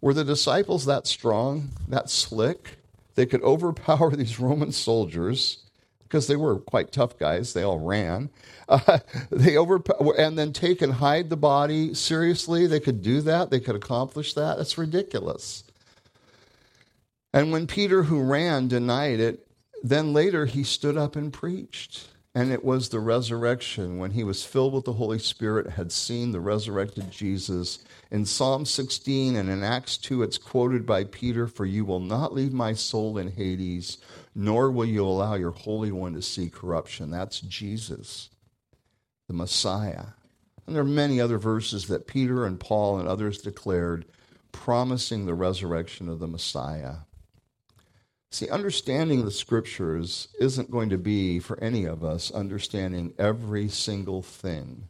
Were 0.00 0.14
the 0.14 0.24
disciples 0.24 0.86
that 0.86 1.06
strong, 1.06 1.70
that 1.88 2.10
slick? 2.10 2.78
They 3.14 3.26
could 3.26 3.42
overpower 3.42 4.10
these 4.16 4.40
Roman 4.40 4.72
soldiers 4.72 5.64
because 6.02 6.26
they 6.26 6.36
were 6.36 6.58
quite 6.58 6.90
tough 6.90 7.18
guys. 7.18 7.52
They 7.52 7.62
all 7.62 7.80
ran. 7.80 8.30
Uh, 8.70 8.98
they 9.30 9.56
over 9.56 9.80
and 10.18 10.38
then 10.38 10.52
take 10.52 10.82
and 10.82 10.92
hide 10.92 11.30
the 11.30 11.38
body. 11.38 11.94
Seriously, 11.94 12.66
they 12.66 12.80
could 12.80 13.00
do 13.00 13.22
that. 13.22 13.48
They 13.48 13.60
could 13.60 13.74
accomplish 13.74 14.34
that. 14.34 14.58
That's 14.58 14.76
ridiculous. 14.76 15.64
And 17.32 17.52
when 17.52 17.66
Peter, 17.66 18.04
who 18.04 18.22
ran, 18.22 18.68
denied 18.68 19.20
it, 19.20 19.46
then 19.82 20.12
later 20.12 20.46
he 20.46 20.64
stood 20.64 20.96
up 20.96 21.14
and 21.14 21.32
preached. 21.32 22.08
And 22.34 22.52
it 22.52 22.64
was 22.64 22.88
the 22.88 23.00
resurrection 23.00 23.98
when 23.98 24.12
he 24.12 24.22
was 24.22 24.44
filled 24.44 24.74
with 24.74 24.84
the 24.84 24.92
Holy 24.92 25.18
Spirit, 25.18 25.70
had 25.70 25.90
seen 25.90 26.30
the 26.30 26.40
resurrected 26.40 27.10
Jesus. 27.10 27.80
In 28.10 28.24
Psalm 28.24 28.64
16 28.64 29.34
and 29.34 29.48
in 29.48 29.64
Acts 29.64 29.96
2, 29.96 30.22
it's 30.22 30.38
quoted 30.38 30.86
by 30.86 31.04
Peter 31.04 31.46
For 31.46 31.66
you 31.66 31.84
will 31.84 32.00
not 32.00 32.34
leave 32.34 32.52
my 32.52 32.74
soul 32.74 33.18
in 33.18 33.32
Hades, 33.32 33.98
nor 34.34 34.70
will 34.70 34.84
you 34.84 35.04
allow 35.04 35.34
your 35.34 35.50
Holy 35.50 35.90
One 35.90 36.14
to 36.14 36.22
see 36.22 36.48
corruption. 36.48 37.10
That's 37.10 37.40
Jesus, 37.40 38.30
the 39.26 39.34
Messiah. 39.34 40.04
And 40.66 40.76
there 40.76 40.82
are 40.82 40.86
many 40.86 41.20
other 41.20 41.38
verses 41.38 41.88
that 41.88 42.06
Peter 42.06 42.44
and 42.44 42.60
Paul 42.60 42.98
and 42.98 43.08
others 43.08 43.38
declared 43.38 44.04
promising 44.52 45.24
the 45.24 45.34
resurrection 45.34 46.08
of 46.08 46.20
the 46.20 46.28
Messiah. 46.28 46.98
See, 48.30 48.50
understanding 48.50 49.24
the 49.24 49.30
scriptures 49.30 50.28
isn't 50.38 50.70
going 50.70 50.90
to 50.90 50.98
be 50.98 51.38
for 51.38 51.58
any 51.60 51.84
of 51.86 52.04
us 52.04 52.30
understanding 52.30 53.14
every 53.18 53.68
single 53.68 54.22
thing 54.22 54.88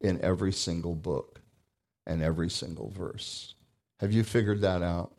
in 0.00 0.20
every 0.22 0.52
single 0.52 0.94
book 0.94 1.40
and 2.06 2.22
every 2.22 2.50
single 2.50 2.90
verse. 2.90 3.54
Have 4.00 4.12
you 4.12 4.22
figured 4.22 4.60
that 4.60 4.82
out? 4.82 5.12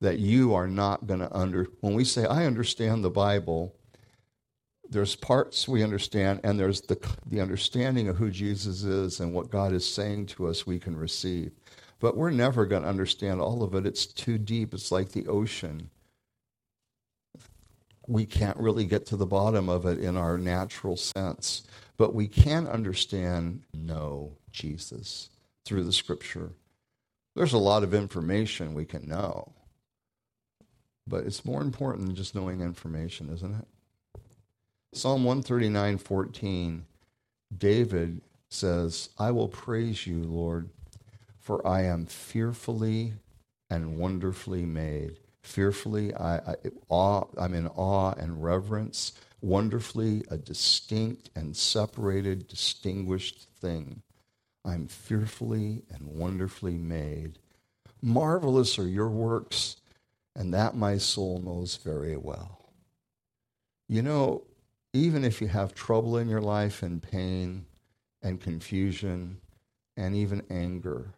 That 0.00 0.18
you 0.18 0.54
are 0.54 0.66
not 0.66 1.06
going 1.06 1.20
to 1.20 1.34
under 1.36 1.68
when 1.80 1.94
we 1.94 2.04
say 2.04 2.24
I 2.24 2.46
understand 2.46 3.04
the 3.04 3.10
Bible, 3.10 3.74
there's 4.88 5.16
parts 5.16 5.68
we 5.68 5.82
understand 5.82 6.40
and 6.42 6.58
there's 6.58 6.80
the 6.82 6.98
the 7.26 7.40
understanding 7.40 8.08
of 8.08 8.16
who 8.16 8.30
Jesus 8.30 8.82
is 8.82 9.20
and 9.20 9.34
what 9.34 9.50
God 9.50 9.72
is 9.72 9.86
saying 9.86 10.26
to 10.26 10.46
us 10.46 10.66
we 10.66 10.78
can 10.78 10.96
receive. 10.96 11.52
But 12.00 12.16
we're 12.16 12.30
never 12.30 12.64
going 12.66 12.82
to 12.82 12.88
understand 12.88 13.40
all 13.40 13.62
of 13.62 13.74
it. 13.74 13.86
It's 13.86 14.06
too 14.06 14.38
deep. 14.38 14.72
It's 14.74 14.90
like 14.90 15.12
the 15.12 15.26
ocean 15.26 15.90
we 18.06 18.26
can't 18.26 18.56
really 18.58 18.84
get 18.84 19.06
to 19.06 19.16
the 19.16 19.26
bottom 19.26 19.68
of 19.68 19.86
it 19.86 19.98
in 19.98 20.16
our 20.16 20.36
natural 20.38 20.96
sense, 20.96 21.62
but 21.96 22.14
we 22.14 22.28
can 22.28 22.66
understand, 22.66 23.62
know 23.72 24.32
Jesus 24.50 25.30
through 25.64 25.84
the 25.84 25.92
scripture. 25.92 26.50
There's 27.34 27.52
a 27.52 27.58
lot 27.58 27.82
of 27.82 27.94
information 27.94 28.74
we 28.74 28.84
can 28.84 29.08
know, 29.08 29.52
but 31.06 31.24
it's 31.24 31.44
more 31.44 31.62
important 31.62 32.06
than 32.06 32.14
just 32.14 32.34
knowing 32.34 32.60
information, 32.60 33.32
isn't 33.32 33.54
it? 33.54 34.20
Psalm 34.92 35.24
139 35.24 35.98
14, 35.98 36.84
David 37.56 38.20
says, 38.48 39.08
I 39.18 39.32
will 39.32 39.48
praise 39.48 40.06
you, 40.06 40.22
Lord, 40.22 40.68
for 41.40 41.66
I 41.66 41.82
am 41.82 42.06
fearfully 42.06 43.14
and 43.68 43.98
wonderfully 43.98 44.64
made 44.64 45.16
fearfully. 45.44 46.14
I, 46.14 46.36
I, 46.36 46.54
awe, 46.88 47.24
I'm 47.38 47.54
in 47.54 47.68
awe 47.68 48.12
and 48.12 48.42
reverence. 48.42 49.12
Wonderfully, 49.40 50.24
a 50.30 50.38
distinct 50.38 51.30
and 51.36 51.56
separated, 51.56 52.48
distinguished 52.48 53.46
thing. 53.60 54.02
I'm 54.64 54.86
fearfully 54.86 55.82
and 55.90 56.06
wonderfully 56.06 56.78
made. 56.78 57.38
Marvelous 58.00 58.78
are 58.78 58.88
your 58.88 59.10
works, 59.10 59.76
and 60.34 60.52
that 60.54 60.74
my 60.74 60.96
soul 60.98 61.40
knows 61.44 61.76
very 61.76 62.16
well. 62.16 62.70
You 63.88 64.02
know, 64.02 64.44
even 64.94 65.24
if 65.24 65.40
you 65.42 65.48
have 65.48 65.74
trouble 65.74 66.16
in 66.16 66.28
your 66.28 66.40
life 66.40 66.82
and 66.82 67.02
pain 67.02 67.66
and 68.22 68.40
confusion 68.40 69.40
and 69.96 70.14
even 70.14 70.42
anger, 70.48 71.12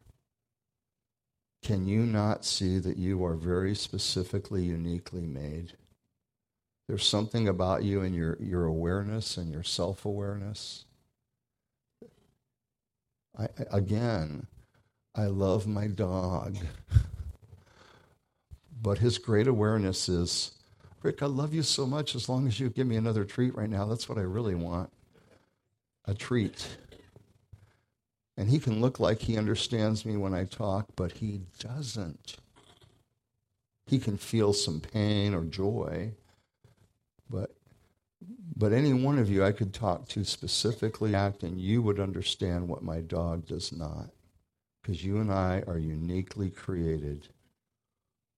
can 1.67 1.89
you 1.89 2.07
not 2.07 2.45
see 2.45 2.79
that 2.79 2.97
you 2.97 3.25
are 3.25 3.35
very 3.35 3.75
specifically, 3.75 4.63
uniquely 4.63 5.27
made? 5.27 5.73
There's 6.87 7.05
something 7.05 7.49
about 7.49 7.83
you 7.83 8.03
and 8.03 8.15
your, 8.15 8.37
your 8.39 8.67
awareness 8.67 9.37
and 9.37 9.51
your 9.51 9.65
self 9.65 10.05
awareness. 10.05 10.85
Again, 13.73 14.47
I 15.13 15.25
love 15.25 15.67
my 15.67 15.89
dog. 15.89 16.57
but 18.81 18.99
his 18.99 19.19
great 19.19 19.49
awareness 19.49 20.09
is 20.09 20.53
Rick, 21.03 21.21
I 21.21 21.27
love 21.27 21.53
you 21.53 21.65
so 21.65 21.85
much 21.85 22.15
as 22.15 22.29
long 22.29 22.47
as 22.47 22.61
you 22.61 22.71
give 22.71 22.87
me 22.87 22.95
another 22.95 23.25
treat 23.25 23.57
right 23.57 23.69
now. 23.69 23.87
That's 23.87 24.09
what 24.09 24.19
I 24.19 24.23
really 24.23 24.55
want 24.55 24.93
a 26.05 26.15
treat. 26.15 26.77
And 28.37 28.51
he 28.51 28.59
can 28.59 28.81
look 28.81 29.01
like 29.01 29.21
he 29.21 29.39
understands 29.39 30.05
me 30.05 30.17
when 30.17 30.35
I 30.35 30.45
talk, 30.45 30.89
but 30.95 31.13
he 31.13 31.41
doesn't. 31.59 32.37
He 33.87 33.99
can 33.99 34.17
feel 34.17 34.53
some 34.53 34.81
pain 34.81 35.33
or 35.33 35.45
joy, 35.45 36.13
but 37.31 37.55
but 38.57 38.73
any 38.73 38.93
one 38.93 39.19
of 39.19 39.31
you 39.31 39.45
I 39.45 39.53
could 39.53 39.75
talk 39.75 40.09
to 40.09 40.25
specifically 40.25 41.15
act 41.15 41.43
and 41.43 41.61
you 41.61 41.83
would 41.83 42.01
understand 42.01 42.69
what 42.69 42.83
my 42.83 43.01
dog 43.01 43.47
does 43.47 43.71
not. 43.71 44.11
Because 44.83 45.05
you 45.05 45.19
and 45.19 45.33
I 45.33 45.63
are 45.67 45.79
uniquely 45.79 46.49
created 46.49 47.29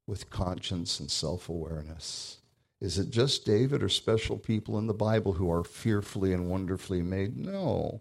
with 0.07 0.31
conscience 0.31 0.99
and 0.99 1.11
self 1.11 1.49
awareness. 1.49 2.39
Is 2.81 2.99
it 2.99 3.11
just 3.11 3.45
David 3.45 3.83
or 3.83 3.89
special 3.89 4.39
people 4.39 4.79
in 4.79 4.87
the 4.87 4.95
Bible 4.95 5.33
who 5.33 5.51
are 5.51 5.65
fearfully 5.65 6.33
and 6.33 6.51
wonderfully 6.51 7.03
made? 7.03 7.37
No. 7.37 8.01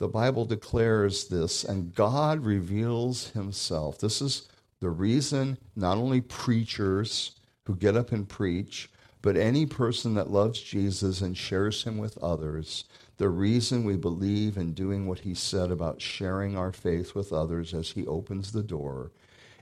The 0.00 0.08
Bible 0.08 0.46
declares 0.46 1.28
this, 1.28 1.62
and 1.62 1.94
God 1.94 2.42
reveals 2.42 3.28
himself. 3.32 3.98
This 3.98 4.22
is 4.22 4.48
the 4.80 4.88
reason 4.88 5.58
not 5.76 5.98
only 5.98 6.22
preachers 6.22 7.32
who 7.66 7.76
get 7.76 7.98
up 7.98 8.10
and 8.10 8.26
preach, 8.26 8.90
but 9.20 9.36
any 9.36 9.66
person 9.66 10.14
that 10.14 10.30
loves 10.30 10.58
Jesus 10.58 11.20
and 11.20 11.36
shares 11.36 11.84
him 11.84 11.98
with 11.98 12.16
others, 12.22 12.84
the 13.18 13.28
reason 13.28 13.84
we 13.84 13.98
believe 13.98 14.56
in 14.56 14.72
doing 14.72 15.06
what 15.06 15.18
he 15.18 15.34
said 15.34 15.70
about 15.70 16.00
sharing 16.00 16.56
our 16.56 16.72
faith 16.72 17.14
with 17.14 17.30
others 17.30 17.74
as 17.74 17.90
he 17.90 18.06
opens 18.06 18.52
the 18.52 18.62
door 18.62 19.12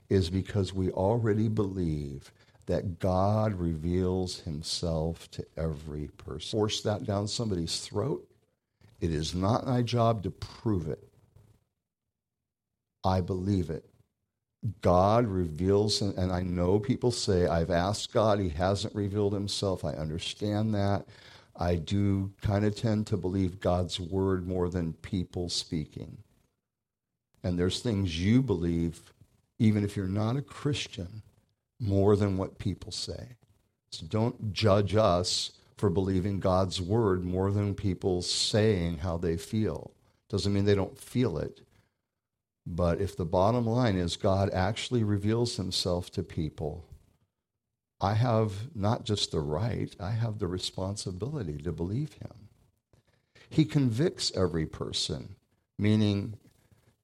is 0.09 0.31
because 0.31 0.73
we 0.73 0.93
already 0.93 1.49
believe 1.49 2.31
that 2.67 3.01
God 3.01 3.55
reveals 3.55 4.39
himself 4.43 5.29
to 5.33 5.45
every 5.57 6.11
person. 6.17 6.57
Force 6.57 6.81
that 6.83 7.03
down 7.03 7.27
somebody's 7.27 7.81
throat 7.81 8.28
it 9.01 9.13
is 9.13 9.35
not 9.35 9.67
my 9.67 9.83
job 9.83 10.23
to 10.25 10.31
prove 10.31 10.89
it. 10.89 11.03
I 13.05 13.21
believe 13.21 13.71
it. 13.71 13.85
God 14.81 15.27
reveals, 15.27 16.03
and 16.03 16.33
I 16.33 16.43
know 16.43 16.81
people 16.81 17.13
say, 17.13 17.47
I've 17.47 17.71
asked 17.71 18.13
God, 18.13 18.41
He 18.41 18.49
hasn't 18.49 18.95
revealed 18.95 19.33
Himself. 19.33 19.85
I 19.85 19.93
understand 19.93 20.75
that. 20.75 21.07
I 21.55 21.77
do 21.77 22.33
kind 22.43 22.65
of 22.65 22.75
tend 22.77 23.07
to 23.09 23.17
believe 23.17 23.61
God's 23.61 24.01
word 24.01 24.47
more 24.47 24.69
than 24.69 24.93
people 24.95 25.49
speaking. 25.49 26.19
And 27.45 27.59
there's 27.59 27.81
things 27.81 28.21
you 28.21 28.43
believe, 28.43 29.13
even 29.59 29.85
if 29.85 29.97
you're 29.97 30.07
not 30.07 30.37
a 30.37 30.43
Christian, 30.43 31.23
more 31.81 32.17
than 32.17 32.37
what 32.37 32.59
people 32.59 32.91
say. 32.91 33.37
So 33.91 34.07
don't 34.07 34.53
judge 34.53 34.97
us 34.97 35.53
for 35.79 35.89
believing 35.89 36.41
God's 36.41 36.81
word 36.81 37.25
more 37.25 37.51
than 37.51 37.75
people 37.75 38.21
saying 38.21 38.99
how 38.99 39.17
they 39.17 39.37
feel. 39.37 39.93
Doesn't 40.29 40.53
mean 40.53 40.65
they 40.65 40.75
don't 40.75 40.99
feel 40.99 41.39
it. 41.39 41.63
But 42.67 43.01
if 43.01 43.17
the 43.17 43.25
bottom 43.25 43.67
line 43.67 43.97
is 43.97 44.17
God 44.17 44.51
actually 44.51 45.05
reveals 45.05 45.57
himself 45.57 46.11
to 46.11 46.23
people, 46.23 46.85
I 48.01 48.15
have 48.15 48.75
not 48.75 49.05
just 49.05 49.31
the 49.31 49.41
right, 49.41 49.95
I 49.99 50.11
have 50.11 50.39
the 50.39 50.49
responsibility 50.49 51.59
to 51.59 51.73
believe 51.73 52.13
him. 52.15 52.49
He 53.49 53.65
convicts 53.65 54.31
every 54.37 54.67
person, 54.67 55.37
meaning 55.79 56.35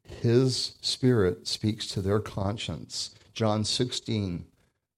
His 0.02 0.74
Spirit 0.80 1.46
speaks 1.46 1.86
to 1.88 2.02
their 2.02 2.20
conscience. 2.20 3.14
John 3.32 3.64
16, 3.64 4.44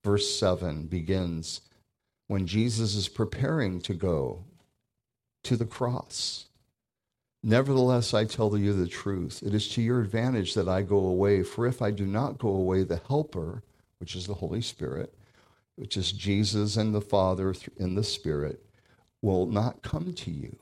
verse 0.03 0.37
7 0.37 0.87
begins 0.87 1.61
when 2.27 2.45
Jesus 2.45 2.95
is 2.95 3.07
preparing 3.07 3.79
to 3.81 3.93
go 3.93 4.43
to 5.43 5.55
the 5.55 5.65
cross. 5.65 6.45
Nevertheless, 7.41 8.13
I 8.13 8.25
tell 8.25 8.57
you 8.57 8.73
the 8.73 8.87
truth. 8.87 9.41
It 9.45 9.53
is 9.53 9.69
to 9.69 9.81
your 9.81 10.01
advantage 10.01 10.53
that 10.55 10.67
I 10.67 10.81
go 10.81 10.97
away, 10.97 11.43
for 11.43 11.65
if 11.65 11.81
I 11.81 11.91
do 11.91 12.05
not 12.05 12.37
go 12.37 12.49
away, 12.49 12.83
the 12.83 13.01
Helper, 13.07 13.63
which 13.99 14.15
is 14.15 14.27
the 14.27 14.33
Holy 14.33 14.61
Spirit, 14.61 15.13
which 15.75 15.95
is 15.95 16.11
Jesus 16.11 16.75
and 16.75 16.93
the 16.93 17.01
Father 17.01 17.53
in 17.77 17.95
the 17.95 18.03
Spirit, 18.03 18.65
will 19.21 19.45
not 19.45 19.81
come 19.81 20.13
to 20.13 20.31
you. 20.31 20.57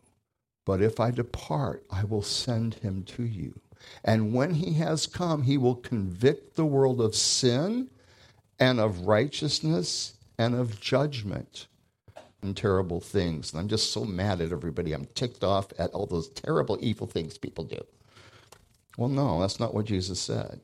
But 0.66 0.82
if 0.82 1.00
I 1.00 1.12
depart, 1.12 1.84
I 1.90 2.04
will 2.04 2.22
send 2.22 2.76
him 2.76 3.04
to 3.04 3.24
you. 3.24 3.60
And 4.04 4.34
when 4.34 4.54
he 4.54 4.74
has 4.74 5.08
come, 5.08 5.44
he 5.44 5.58
will 5.58 5.76
convict 5.76 6.56
the 6.56 6.66
world 6.66 7.02
of 7.02 7.16
sin 7.16 7.90
and 8.60 8.80
of 8.80 9.02
righteousness 9.02 10.16
and 10.38 10.56
of 10.56 10.80
judgment 10.80 11.68
and 12.42 12.56
terrible 12.56 13.00
things. 13.00 13.52
And 13.52 13.60
I'm 13.60 13.68
just 13.68 13.92
so 13.92 14.06
mad 14.06 14.42
at 14.42 14.52
everybody. 14.52 14.94
I'm 14.94 15.08
ticked 15.16 15.44
off 15.44 15.68
at 15.80 15.92
all 15.92 16.06
those 16.06 16.30
terrible, 16.30 16.78
evil 16.82 17.08
things 17.08 17.38
people 17.38 17.64
do. 17.64 17.82
Well, 18.98 19.10
no, 19.10 19.42
that's 19.42 19.60
not 19.60 19.74
what 19.74 19.86
Jesus 19.86 20.20
said. 20.20 20.62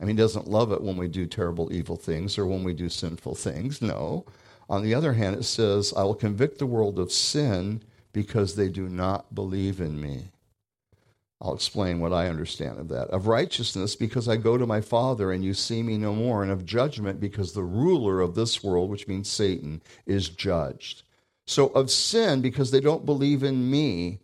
I 0.00 0.04
mean, 0.04 0.16
he 0.16 0.22
doesn't 0.22 0.48
love 0.48 0.72
it 0.72 0.82
when 0.82 0.96
we 0.96 1.08
do 1.08 1.26
terrible, 1.26 1.72
evil 1.72 1.96
things 1.96 2.38
or 2.38 2.46
when 2.46 2.64
we 2.64 2.74
do 2.74 2.88
sinful 2.88 3.34
things. 3.34 3.80
No. 3.80 4.26
On 4.68 4.82
the 4.82 4.94
other 4.94 5.12
hand, 5.12 5.36
it 5.36 5.44
says, 5.44 5.92
I 5.96 6.02
will 6.02 6.14
convict 6.14 6.58
the 6.58 6.66
world 6.66 6.98
of 6.98 7.12
sin 7.12 7.82
because 8.12 8.54
they 8.54 8.68
do 8.68 8.88
not 8.88 9.34
believe 9.34 9.80
in 9.80 10.00
me. 10.00 10.30
I'll 11.40 11.54
explain 11.54 12.00
what 12.00 12.14
I 12.14 12.28
understand 12.28 12.78
of 12.78 12.88
that. 12.88 13.08
Of 13.08 13.26
righteousness, 13.26 13.94
because 13.94 14.28
I 14.28 14.36
go 14.36 14.56
to 14.56 14.66
my 14.66 14.80
Father 14.80 15.30
and 15.32 15.44
you 15.44 15.52
see 15.52 15.82
me 15.82 15.98
no 15.98 16.14
more. 16.14 16.42
And 16.42 16.50
of 16.50 16.64
judgment, 16.64 17.20
because 17.20 17.52
the 17.52 17.62
ruler 17.62 18.20
of 18.20 18.34
this 18.34 18.64
world, 18.64 18.90
which 18.90 19.06
means 19.06 19.28
Satan, 19.28 19.82
is 20.06 20.30
judged. 20.30 21.02
So 21.46 21.68
of 21.68 21.90
sin, 21.90 22.40
because 22.40 22.70
they 22.70 22.80
don't 22.80 23.04
believe 23.04 23.42
in 23.42 23.70
me. 23.70 24.20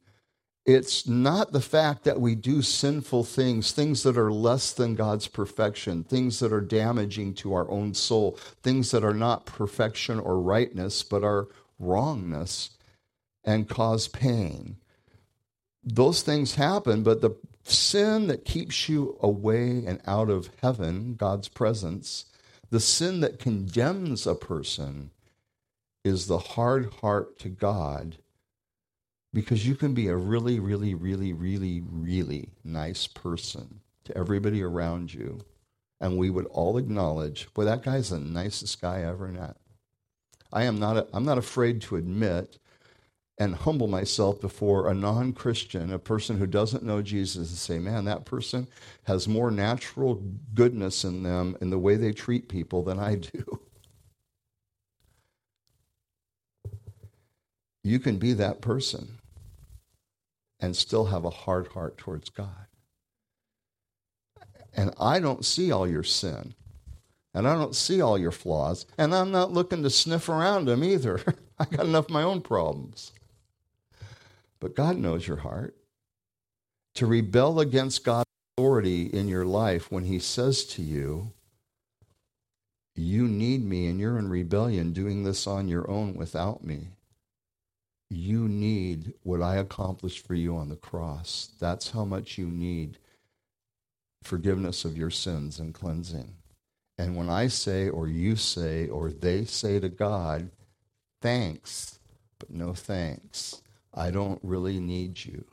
It's 0.64 1.08
not 1.08 1.50
the 1.52 1.60
fact 1.60 2.04
that 2.04 2.20
we 2.20 2.36
do 2.36 2.62
sinful 2.62 3.24
things, 3.24 3.72
things 3.72 4.04
that 4.04 4.16
are 4.16 4.32
less 4.32 4.72
than 4.72 4.94
God's 4.94 5.26
perfection, 5.26 6.04
things 6.04 6.38
that 6.38 6.52
are 6.52 6.60
damaging 6.60 7.34
to 7.34 7.52
our 7.52 7.68
own 7.68 7.94
soul, 7.94 8.38
things 8.62 8.92
that 8.92 9.04
are 9.04 9.12
not 9.12 9.44
perfection 9.44 10.20
or 10.20 10.40
rightness, 10.40 11.02
but 11.02 11.24
are 11.24 11.48
wrongness 11.80 12.70
and 13.44 13.68
cause 13.68 14.06
pain 14.06 14.76
those 15.84 16.22
things 16.22 16.54
happen, 16.54 17.02
but 17.02 17.20
the 17.20 17.36
sin 17.64 18.26
that 18.28 18.44
keeps 18.44 18.88
you 18.88 19.16
away 19.20 19.84
and 19.86 20.00
out 20.06 20.30
of 20.30 20.50
heaven, 20.60 21.14
God's 21.14 21.48
presence, 21.48 22.26
the 22.70 22.80
sin 22.80 23.20
that 23.20 23.38
condemns 23.38 24.26
a 24.26 24.34
person 24.34 25.10
is 26.04 26.26
the 26.26 26.38
hard 26.38 26.92
heart 27.00 27.38
to 27.40 27.48
God 27.48 28.16
because 29.32 29.66
you 29.66 29.74
can 29.74 29.94
be 29.94 30.08
a 30.08 30.16
really, 30.16 30.60
really, 30.60 30.94
really, 30.94 31.32
really, 31.32 31.82
really 31.90 32.50
nice 32.64 33.06
person 33.06 33.80
to 34.04 34.16
everybody 34.16 34.62
around 34.62 35.14
you. 35.14 35.40
And 36.00 36.18
we 36.18 36.30
would 36.30 36.46
all 36.46 36.76
acknowledge, 36.76 37.52
boy, 37.54 37.64
that 37.64 37.82
guy's 37.82 38.10
the 38.10 38.18
nicest 38.18 38.80
guy 38.80 39.00
I 39.00 39.06
ever 39.06 39.28
met. 39.28 39.56
I 40.52 40.64
am 40.64 40.78
not, 40.78 40.96
a, 40.96 41.06
I'm 41.12 41.24
not 41.24 41.38
afraid 41.38 41.80
to 41.82 41.96
admit 41.96 42.58
and 43.42 43.56
humble 43.56 43.88
myself 43.88 44.40
before 44.40 44.88
a 44.88 44.94
non 44.94 45.32
Christian, 45.32 45.92
a 45.92 45.98
person 45.98 46.38
who 46.38 46.46
doesn't 46.46 46.84
know 46.84 47.02
Jesus, 47.02 47.48
and 47.50 47.58
say, 47.58 47.78
man, 47.80 48.04
that 48.04 48.24
person 48.24 48.68
has 49.04 49.26
more 49.26 49.50
natural 49.50 50.22
goodness 50.54 51.02
in 51.04 51.24
them 51.24 51.56
in 51.60 51.70
the 51.70 51.78
way 51.78 51.96
they 51.96 52.12
treat 52.12 52.48
people 52.48 52.84
than 52.84 53.00
I 53.00 53.16
do. 53.16 53.60
You 57.82 57.98
can 57.98 58.18
be 58.18 58.32
that 58.34 58.60
person 58.60 59.18
and 60.60 60.76
still 60.76 61.06
have 61.06 61.24
a 61.24 61.30
hard 61.30 61.66
heart 61.68 61.98
towards 61.98 62.30
God. 62.30 62.66
And 64.72 64.94
I 65.00 65.18
don't 65.18 65.44
see 65.44 65.72
all 65.72 65.88
your 65.88 66.04
sin. 66.04 66.54
And 67.34 67.48
I 67.48 67.54
don't 67.54 67.74
see 67.74 68.00
all 68.00 68.16
your 68.16 68.30
flaws. 68.30 68.86
And 68.96 69.12
I'm 69.12 69.32
not 69.32 69.52
looking 69.52 69.82
to 69.82 69.90
sniff 69.90 70.28
around 70.28 70.66
them 70.68 70.84
either. 70.84 71.20
I 71.58 71.64
got 71.64 71.86
enough 71.86 72.04
of 72.04 72.12
my 72.12 72.22
own 72.22 72.40
problems. 72.40 73.10
But 74.62 74.76
God 74.76 74.96
knows 74.96 75.26
your 75.26 75.38
heart. 75.38 75.74
To 76.94 77.06
rebel 77.06 77.58
against 77.58 78.04
God's 78.04 78.28
authority 78.56 79.06
in 79.06 79.26
your 79.26 79.44
life 79.44 79.90
when 79.90 80.04
He 80.04 80.20
says 80.20 80.64
to 80.66 80.82
you, 80.82 81.32
You 82.94 83.26
need 83.26 83.64
me 83.64 83.88
and 83.88 83.98
you're 83.98 84.18
in 84.18 84.28
rebellion 84.28 84.92
doing 84.92 85.24
this 85.24 85.48
on 85.48 85.66
your 85.66 85.90
own 85.90 86.14
without 86.14 86.62
me. 86.62 86.90
You 88.08 88.46
need 88.46 89.14
what 89.24 89.42
I 89.42 89.56
accomplished 89.56 90.24
for 90.24 90.36
you 90.36 90.56
on 90.56 90.68
the 90.68 90.76
cross. 90.76 91.48
That's 91.58 91.90
how 91.90 92.04
much 92.04 92.38
you 92.38 92.46
need 92.46 92.98
forgiveness 94.22 94.84
of 94.84 94.96
your 94.96 95.10
sins 95.10 95.58
and 95.58 95.74
cleansing. 95.74 96.34
And 96.98 97.16
when 97.16 97.28
I 97.28 97.48
say, 97.48 97.88
or 97.88 98.06
you 98.06 98.36
say, 98.36 98.86
or 98.86 99.10
they 99.10 99.44
say 99.44 99.80
to 99.80 99.88
God, 99.88 100.50
thanks, 101.20 101.98
but 102.38 102.50
no 102.50 102.74
thanks, 102.74 103.62
I 103.94 104.10
don't 104.10 104.40
really 104.42 104.80
need 104.80 105.24
you. 105.24 105.44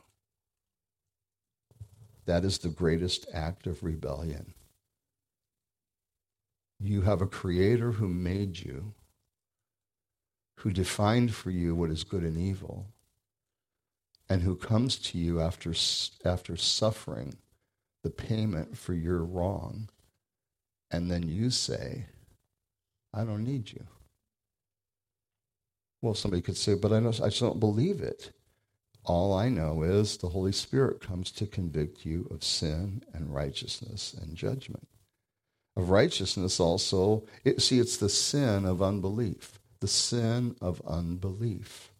That 2.26 2.44
is 2.44 2.58
the 2.58 2.68
greatest 2.68 3.26
act 3.32 3.66
of 3.66 3.82
rebellion. 3.82 4.54
You 6.78 7.02
have 7.02 7.20
a 7.20 7.26
creator 7.26 7.92
who 7.92 8.08
made 8.08 8.58
you, 8.58 8.94
who 10.58 10.70
defined 10.70 11.34
for 11.34 11.50
you 11.50 11.74
what 11.74 11.90
is 11.90 12.04
good 12.04 12.22
and 12.22 12.36
evil, 12.36 12.86
and 14.28 14.42
who 14.42 14.56
comes 14.56 14.96
to 14.96 15.18
you 15.18 15.40
after, 15.40 15.74
after 16.24 16.56
suffering 16.56 17.36
the 18.02 18.10
payment 18.10 18.78
for 18.78 18.94
your 18.94 19.24
wrong. 19.24 19.90
And 20.90 21.10
then 21.10 21.28
you 21.28 21.50
say, 21.50 22.06
I 23.12 23.24
don't 23.24 23.44
need 23.44 23.72
you. 23.72 23.86
Well, 26.02 26.14
somebody 26.14 26.42
could 26.42 26.56
say, 26.56 26.74
but 26.74 26.92
I, 26.92 27.00
know, 27.00 27.08
I 27.08 27.28
just 27.28 27.40
don't 27.40 27.60
believe 27.60 28.00
it. 28.00 28.32
All 29.04 29.32
I 29.32 29.48
know 29.48 29.82
is 29.82 30.16
the 30.16 30.28
Holy 30.28 30.52
Spirit 30.52 31.00
comes 31.00 31.30
to 31.32 31.46
convict 31.46 32.04
you 32.04 32.26
of 32.30 32.44
sin 32.44 33.02
and 33.12 33.34
righteousness 33.34 34.14
and 34.20 34.36
judgment. 34.36 34.86
Of 35.76 35.90
righteousness 35.90 36.60
also, 36.60 37.24
it, 37.44 37.62
see, 37.62 37.78
it's 37.78 37.96
the 37.96 38.08
sin 38.08 38.64
of 38.64 38.82
unbelief. 38.82 39.58
The 39.80 39.88
sin 39.88 40.56
of 40.60 40.82
unbelief. 40.86 41.90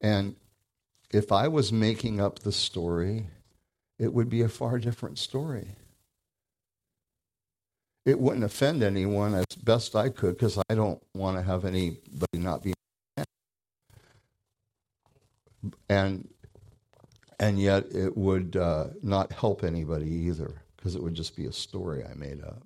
And 0.00 0.36
if 1.12 1.30
I 1.30 1.48
was 1.48 1.72
making 1.72 2.20
up 2.20 2.40
the 2.40 2.52
story, 2.52 3.26
it 3.98 4.12
would 4.12 4.30
be 4.30 4.42
a 4.42 4.48
far 4.48 4.78
different 4.78 5.18
story 5.18 5.76
it 8.04 8.18
wouldn't 8.18 8.44
offend 8.44 8.82
anyone 8.82 9.34
as 9.34 9.46
best 9.62 9.94
I 9.94 10.08
could 10.08 10.36
because 10.36 10.58
I 10.68 10.74
don't 10.74 11.00
want 11.14 11.36
to 11.36 11.42
have 11.42 11.64
anybody 11.64 12.26
not 12.34 12.62
be 12.62 12.74
and 15.88 16.28
and 17.42 17.58
yet 17.58 17.86
it 17.92 18.16
would 18.16 18.56
uh, 18.56 18.86
not 19.02 19.32
help 19.32 19.64
anybody 19.64 20.08
either 20.08 20.62
because 20.76 20.94
it 20.94 21.02
would 21.02 21.14
just 21.14 21.36
be 21.36 21.46
a 21.46 21.52
story 21.52 22.04
I 22.04 22.14
made 22.14 22.40
up. 22.40 22.62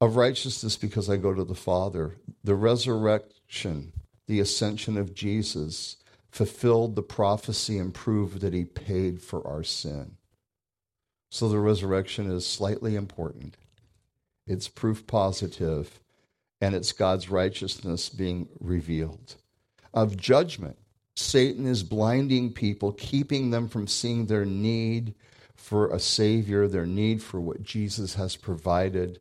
Of 0.00 0.16
righteousness 0.16 0.76
because 0.76 1.08
I 1.08 1.16
go 1.16 1.32
to 1.32 1.44
the 1.44 1.54
Father. 1.54 2.16
The 2.42 2.56
resurrection, 2.56 3.92
the 4.26 4.40
ascension 4.40 4.96
of 4.96 5.14
Jesus 5.14 5.96
fulfilled 6.28 6.96
the 6.96 7.02
prophecy 7.02 7.78
and 7.78 7.94
proved 7.94 8.40
that 8.40 8.52
he 8.52 8.64
paid 8.64 9.22
for 9.22 9.46
our 9.46 9.62
sin. 9.62 10.16
So 11.30 11.48
the 11.48 11.60
resurrection 11.60 12.30
is 12.30 12.46
slightly 12.46 12.96
important. 12.96 13.56
It's 14.46 14.68
proof 14.68 15.06
positive, 15.06 16.00
and 16.60 16.74
it's 16.74 16.92
God's 16.92 17.30
righteousness 17.30 18.08
being 18.08 18.48
revealed 18.60 19.36
of 19.96 20.16
judgment. 20.16 20.76
Satan 21.16 21.66
is 21.66 21.82
blinding 21.82 22.52
people, 22.52 22.92
keeping 22.92 23.50
them 23.50 23.66
from 23.68 23.86
seeing 23.88 24.26
their 24.26 24.44
need 24.44 25.14
for 25.56 25.88
a 25.88 25.98
Savior, 25.98 26.68
their 26.68 26.86
need 26.86 27.22
for 27.22 27.40
what 27.40 27.62
Jesus 27.62 28.14
has 28.14 28.36
provided. 28.36 29.18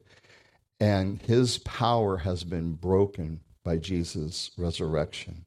And 0.80 1.22
his 1.22 1.58
power 1.60 2.18
has 2.18 2.44
been 2.44 2.74
broken 2.74 3.40
by 3.64 3.78
Jesus' 3.78 4.52
resurrection. 4.58 5.46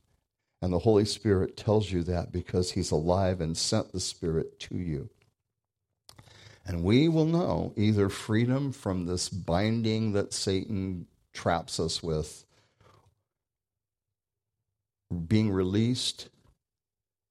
And 0.62 0.72
the 0.72 0.80
Holy 0.80 1.04
Spirit 1.04 1.56
tells 1.56 1.92
you 1.92 2.02
that 2.04 2.32
because 2.32 2.72
he's 2.72 2.90
alive 2.90 3.42
and 3.42 3.56
sent 3.56 3.92
the 3.92 4.00
Spirit 4.00 4.58
to 4.60 4.76
you. 4.76 5.10
And 6.66 6.82
we 6.82 7.08
will 7.08 7.26
know 7.26 7.74
either 7.76 8.08
freedom 8.08 8.72
from 8.72 9.04
this 9.04 9.28
binding 9.28 10.12
that 10.14 10.32
Satan 10.32 11.06
traps 11.32 11.78
us 11.78 12.02
with 12.02 12.44
being 15.26 15.50
released 15.50 16.28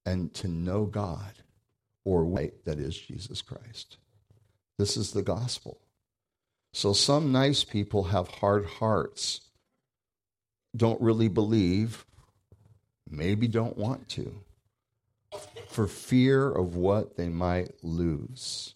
and 0.06 0.34
to 0.36 0.48
know 0.48 0.86
God 0.86 1.34
or 2.06 2.26
way 2.26 2.52
that 2.66 2.80
is 2.80 2.98
Jesus 2.98 3.42
Christ. 3.42 3.98
This 4.78 4.96
is 4.96 5.12
the 5.12 5.22
gospel. 5.22 5.80
So 6.74 6.94
some 6.94 7.32
nice 7.32 7.64
people 7.64 8.04
have 8.06 8.28
hard 8.28 8.66
hearts, 8.66 9.42
don't 10.76 11.02
really 11.02 11.28
believe, 11.28 12.06
maybe 13.10 13.48
don't 13.48 13.78
want 13.78 14.08
to, 14.10 14.42
for 15.70 15.88
fear 15.88 16.52
of 16.52 16.76
what 16.76 17.18
they 17.18 17.30
might 17.30 17.72
lose. 17.84 18.76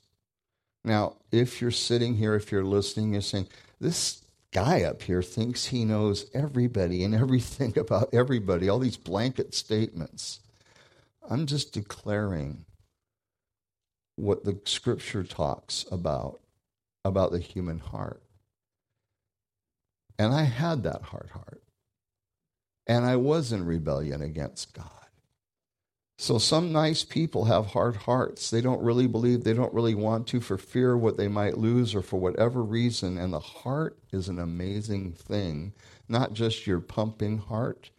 Now, 0.84 1.18
if 1.32 1.62
you're 1.62 1.72
sitting 1.72 2.16
here, 2.16 2.36
if 2.36 2.52
you're 2.52 2.64
listening, 2.64 3.14
you're 3.14 3.22
saying, 3.22 3.48
this 3.80 4.24
guy 4.52 4.84
up 4.84 5.02
here 5.04 5.22
thinks 5.22 5.68
he 5.68 5.86
knows 5.86 6.30
everybody 6.34 7.04
and 7.04 7.16
everything 7.16 7.78
about 7.78 8.10
everybody, 8.14 8.70
all 8.70 8.80
these 8.80 8.98
blanket 8.98 9.54
statements. 9.54 10.40
I'm 11.30 11.46
just 11.46 11.74
declaring 11.74 12.66
what 14.16 14.44
the 14.44 14.60
scripture 14.66 15.24
talks 15.24 15.86
about 15.92 16.40
about 17.04 17.32
the 17.32 17.40
human 17.40 17.80
heart. 17.80 18.22
And 20.20 20.34
I 20.34 20.44
had 20.44 20.84
that 20.84 21.02
hard 21.02 21.30
heart. 21.34 21.64
And 22.86 23.06
I 23.06 23.16
was 23.16 23.52
in 23.52 23.66
rebellion 23.66 24.22
against 24.22 24.74
God. 24.74 25.01
So 26.22 26.38
some 26.38 26.72
nice 26.72 27.04
people 27.04 27.46
have 27.46 27.66
hard 27.66 27.96
hearts. 27.96 28.52
They 28.52 28.62
don't 28.62 28.84
really 28.84 29.08
believe, 29.08 29.44
they 29.44 29.56
don't 29.56 29.74
really 29.74 29.96
want 29.96 30.28
to 30.28 30.40
for 30.40 30.56
fear 30.56 30.96
what 30.96 31.18
they 31.18 31.28
might 31.28 31.58
lose 31.58 31.96
or 31.96 32.04
for 32.04 32.20
whatever 32.20 32.62
reason. 32.62 33.18
And 33.18 33.34
the 33.34 33.40
heart 33.40 33.98
is 34.12 34.30
an 34.30 34.38
amazing 34.38 35.14
thing, 35.14 35.74
not 36.08 36.34
just 36.34 36.68
your 36.68 36.80
pumping 36.80 37.40
heart. 37.40 37.90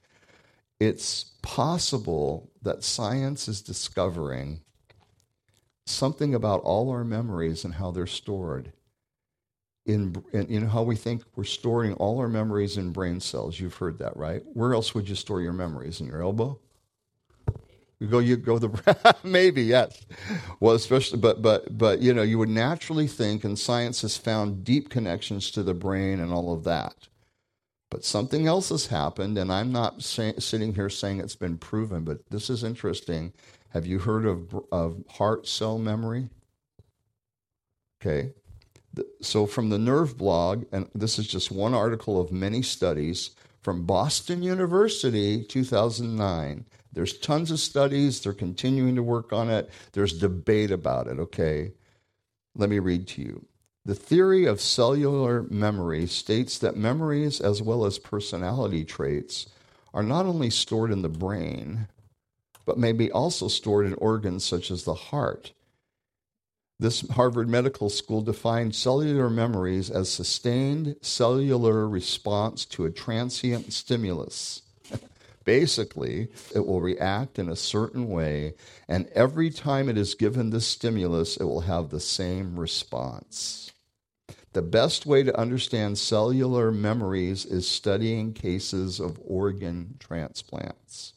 It's 0.78 1.32
possible 1.42 2.48
that 2.62 2.84
science 2.84 3.48
is 3.48 3.60
discovering 3.60 4.60
something 5.86 6.32
about 6.32 6.62
all 6.62 6.90
our 6.90 7.02
memories 7.02 7.64
and 7.64 7.74
how 7.74 7.90
they're 7.90 8.06
stored. 8.06 8.72
In, 9.84 10.22
in, 10.32 10.46
you 10.48 10.60
know 10.60 10.68
how 10.68 10.84
we 10.84 10.94
think 10.94 11.24
we're 11.34 11.42
storing 11.42 11.94
all 11.94 12.20
our 12.20 12.28
memories 12.28 12.76
in 12.76 12.92
brain 12.92 13.18
cells. 13.18 13.58
You've 13.58 13.74
heard 13.74 13.98
that, 13.98 14.16
right? 14.16 14.44
Where 14.52 14.74
else 14.74 14.94
would 14.94 15.08
you 15.08 15.16
store 15.16 15.40
your 15.40 15.52
memories? 15.52 16.00
In 16.00 16.06
your 16.06 16.22
elbow? 16.22 16.60
Go, 18.08 18.18
you 18.18 18.36
go 18.36 18.58
the 18.58 19.16
maybe 19.24 19.62
yes. 19.62 20.04
Well, 20.60 20.74
especially, 20.74 21.18
but 21.18 21.42
but 21.42 21.76
but 21.76 22.00
you 22.00 22.12
know, 22.14 22.22
you 22.22 22.38
would 22.38 22.48
naturally 22.48 23.06
think, 23.06 23.44
and 23.44 23.58
science 23.58 24.02
has 24.02 24.16
found 24.16 24.64
deep 24.64 24.90
connections 24.90 25.50
to 25.52 25.62
the 25.62 25.74
brain 25.74 26.20
and 26.20 26.32
all 26.32 26.52
of 26.52 26.64
that. 26.64 26.94
But 27.90 28.04
something 28.04 28.46
else 28.46 28.70
has 28.70 28.86
happened, 28.86 29.36
and 29.36 29.52
I'm 29.52 29.70
not 29.70 30.02
say, 30.02 30.32
sitting 30.38 30.74
here 30.74 30.88
saying 30.88 31.20
it's 31.20 31.36
been 31.36 31.58
proven, 31.58 32.04
but 32.04 32.20
this 32.30 32.48
is 32.48 32.64
interesting. 32.64 33.34
Have 33.68 33.86
you 33.86 33.98
heard 33.98 34.24
of, 34.24 34.54
of 34.72 35.04
heart 35.10 35.46
cell 35.46 35.78
memory? 35.78 36.30
Okay. 38.00 38.32
So, 39.20 39.46
from 39.46 39.68
the 39.68 39.78
Nerve 39.78 40.16
blog, 40.16 40.64
and 40.72 40.88
this 40.94 41.18
is 41.18 41.26
just 41.26 41.50
one 41.50 41.74
article 41.74 42.18
of 42.18 42.32
many 42.32 42.62
studies 42.62 43.30
from 43.62 43.84
Boston 43.84 44.42
University, 44.42 45.44
2009. 45.44 46.64
There's 46.92 47.18
tons 47.18 47.50
of 47.50 47.58
studies. 47.58 48.20
They're 48.20 48.32
continuing 48.32 48.94
to 48.96 49.02
work 49.02 49.32
on 49.32 49.48
it. 49.50 49.70
There's 49.92 50.18
debate 50.18 50.70
about 50.70 51.06
it, 51.06 51.18
okay? 51.18 51.72
Let 52.54 52.68
me 52.68 52.78
read 52.78 53.06
to 53.08 53.22
you. 53.22 53.46
The 53.84 53.94
theory 53.94 54.44
of 54.44 54.60
cellular 54.60 55.42
memory 55.50 56.06
states 56.06 56.58
that 56.58 56.76
memories, 56.76 57.40
as 57.40 57.62
well 57.62 57.84
as 57.84 57.98
personality 57.98 58.84
traits, 58.84 59.46
are 59.92 60.02
not 60.02 60.26
only 60.26 60.50
stored 60.50 60.92
in 60.92 61.02
the 61.02 61.08
brain, 61.08 61.88
but 62.64 62.78
may 62.78 62.92
be 62.92 63.10
also 63.10 63.48
stored 63.48 63.86
in 63.86 63.94
organs 63.94 64.44
such 64.44 64.70
as 64.70 64.84
the 64.84 64.94
heart. 64.94 65.52
This 66.78 67.08
Harvard 67.10 67.48
Medical 67.48 67.88
School 67.88 68.22
defined 68.22 68.74
cellular 68.74 69.30
memories 69.30 69.90
as 69.90 70.10
sustained 70.10 70.96
cellular 71.00 71.88
response 71.88 72.64
to 72.66 72.84
a 72.84 72.90
transient 72.90 73.72
stimulus. 73.72 74.62
Basically, 75.44 76.28
it 76.54 76.66
will 76.66 76.80
react 76.80 77.38
in 77.38 77.48
a 77.48 77.56
certain 77.56 78.08
way, 78.08 78.54
and 78.88 79.08
every 79.08 79.50
time 79.50 79.88
it 79.88 79.98
is 79.98 80.14
given 80.14 80.50
this 80.50 80.66
stimulus, 80.66 81.36
it 81.36 81.44
will 81.44 81.62
have 81.62 81.90
the 81.90 82.00
same 82.00 82.58
response. 82.58 83.72
The 84.52 84.62
best 84.62 85.06
way 85.06 85.22
to 85.22 85.38
understand 85.38 85.96
cellular 85.98 86.70
memories 86.70 87.46
is 87.46 87.66
studying 87.66 88.34
cases 88.34 89.00
of 89.00 89.18
organ 89.24 89.96
transplants. 89.98 91.14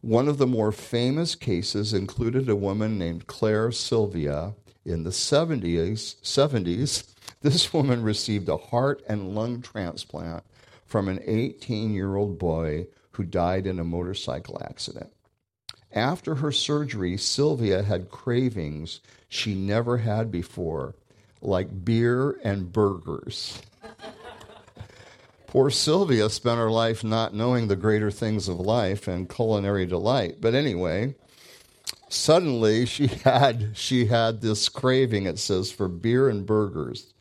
One 0.00 0.28
of 0.28 0.38
the 0.38 0.46
more 0.46 0.72
famous 0.72 1.34
cases 1.34 1.94
included 1.94 2.48
a 2.48 2.56
woman 2.56 2.98
named 2.98 3.26
Claire 3.26 3.70
Sylvia 3.72 4.54
in 4.84 5.04
the 5.04 5.10
70s. 5.10 6.20
70s. 6.22 7.04
This 7.40 7.74
woman 7.74 8.02
received 8.02 8.48
a 8.48 8.56
heart 8.56 9.02
and 9.06 9.34
lung 9.34 9.60
transplant 9.60 10.44
from 10.86 11.08
an 11.08 11.20
18 11.26 11.92
year 11.92 12.16
old 12.16 12.38
boy 12.38 12.86
who 13.16 13.24
died 13.24 13.66
in 13.66 13.78
a 13.78 13.84
motorcycle 13.84 14.60
accident. 14.64 15.12
After 15.92 16.36
her 16.36 16.50
surgery, 16.50 17.16
Sylvia 17.16 17.82
had 17.82 18.10
cravings 18.10 19.00
she 19.28 19.54
never 19.54 19.98
had 19.98 20.30
before, 20.30 20.96
like 21.40 21.84
beer 21.84 22.38
and 22.42 22.72
burgers. 22.72 23.62
Poor 25.46 25.70
Sylvia 25.70 26.28
spent 26.30 26.58
her 26.58 26.70
life 26.70 27.04
not 27.04 27.32
knowing 27.32 27.68
the 27.68 27.76
greater 27.76 28.10
things 28.10 28.48
of 28.48 28.58
life 28.58 29.06
and 29.06 29.30
culinary 29.30 29.86
delight. 29.86 30.40
But 30.40 30.54
anyway, 30.54 31.14
suddenly 32.08 32.86
she 32.86 33.06
had 33.24 33.70
she 33.74 34.06
had 34.06 34.40
this 34.40 34.68
craving 34.68 35.26
it 35.26 35.38
says 35.38 35.70
for 35.70 35.86
beer 35.86 36.28
and 36.28 36.44
burgers. 36.44 37.13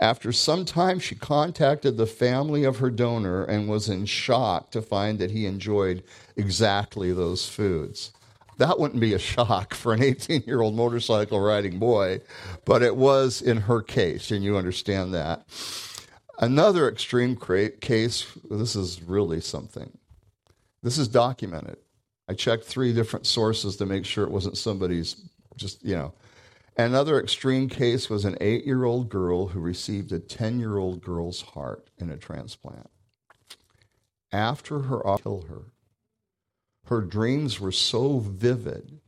After 0.00 0.32
some 0.32 0.64
time 0.64 0.98
she 0.98 1.14
contacted 1.14 1.96
the 1.98 2.06
family 2.06 2.64
of 2.64 2.78
her 2.78 2.90
donor 2.90 3.44
and 3.44 3.68
was 3.68 3.88
in 3.88 4.06
shock 4.06 4.70
to 4.70 4.80
find 4.80 5.18
that 5.18 5.30
he 5.30 5.44
enjoyed 5.44 6.02
exactly 6.36 7.12
those 7.12 7.46
foods. 7.46 8.12
That 8.56 8.78
wouldn't 8.78 9.00
be 9.00 9.12
a 9.12 9.18
shock 9.18 9.74
for 9.74 9.92
an 9.92 10.02
18 10.02 10.44
year 10.46 10.62
old 10.62 10.74
motorcycle 10.74 11.38
riding 11.38 11.78
boy, 11.78 12.22
but 12.64 12.82
it 12.82 12.96
was 12.96 13.42
in 13.42 13.58
her 13.58 13.82
case, 13.82 14.30
and 14.30 14.42
you 14.42 14.56
understand 14.56 15.12
that. 15.12 15.46
Another 16.38 16.88
extreme 16.88 17.36
case, 17.36 18.26
this 18.50 18.74
is 18.74 19.02
really 19.02 19.42
something. 19.42 19.90
This 20.82 20.96
is 20.96 21.08
documented. 21.08 21.76
I 22.26 22.32
checked 22.32 22.64
three 22.64 22.94
different 22.94 23.26
sources 23.26 23.76
to 23.76 23.86
make 23.86 24.06
sure 24.06 24.24
it 24.24 24.30
wasn't 24.30 24.56
somebody's 24.56 25.16
just, 25.56 25.84
you 25.84 25.94
know. 25.94 26.14
Another 26.80 27.20
extreme 27.20 27.68
case 27.68 28.08
was 28.08 28.24
an 28.24 28.38
eight 28.40 28.64
year 28.64 28.84
old 28.84 29.10
girl 29.10 29.48
who 29.48 29.60
received 29.60 30.12
a 30.12 30.18
10 30.18 30.58
year 30.58 30.78
old 30.78 31.02
girl's 31.02 31.42
heart 31.42 31.90
in 31.98 32.08
a 32.08 32.16
transplant. 32.16 32.88
After 34.32 34.78
her 34.80 35.02
kill 35.18 35.42
her, 35.42 35.72
her 36.86 37.02
dreams 37.02 37.60
were 37.60 37.70
so 37.70 38.18
vivid 38.20 38.98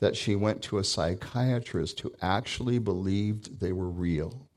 that 0.00 0.16
she 0.16 0.34
went 0.34 0.60
to 0.62 0.78
a 0.78 0.84
psychiatrist 0.84 2.00
who 2.00 2.12
actually 2.20 2.80
believed 2.80 3.60
they 3.60 3.72
were 3.72 3.88
real. 3.88 4.48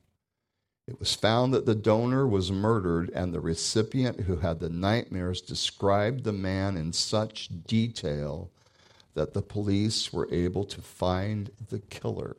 It 0.88 0.98
was 0.98 1.14
found 1.14 1.54
that 1.54 1.66
the 1.66 1.76
donor 1.76 2.26
was 2.26 2.50
murdered, 2.50 3.08
and 3.14 3.32
the 3.32 3.40
recipient 3.40 4.22
who 4.22 4.38
had 4.38 4.58
the 4.58 4.68
nightmares 4.68 5.40
described 5.40 6.24
the 6.24 6.32
man 6.32 6.76
in 6.76 6.92
such 6.92 7.50
detail 7.68 8.50
that 9.14 9.32
the 9.32 9.42
police 9.42 10.12
were 10.12 10.28
able 10.32 10.64
to 10.64 10.82
find 10.82 11.50
the 11.70 11.78
killer, 11.78 12.36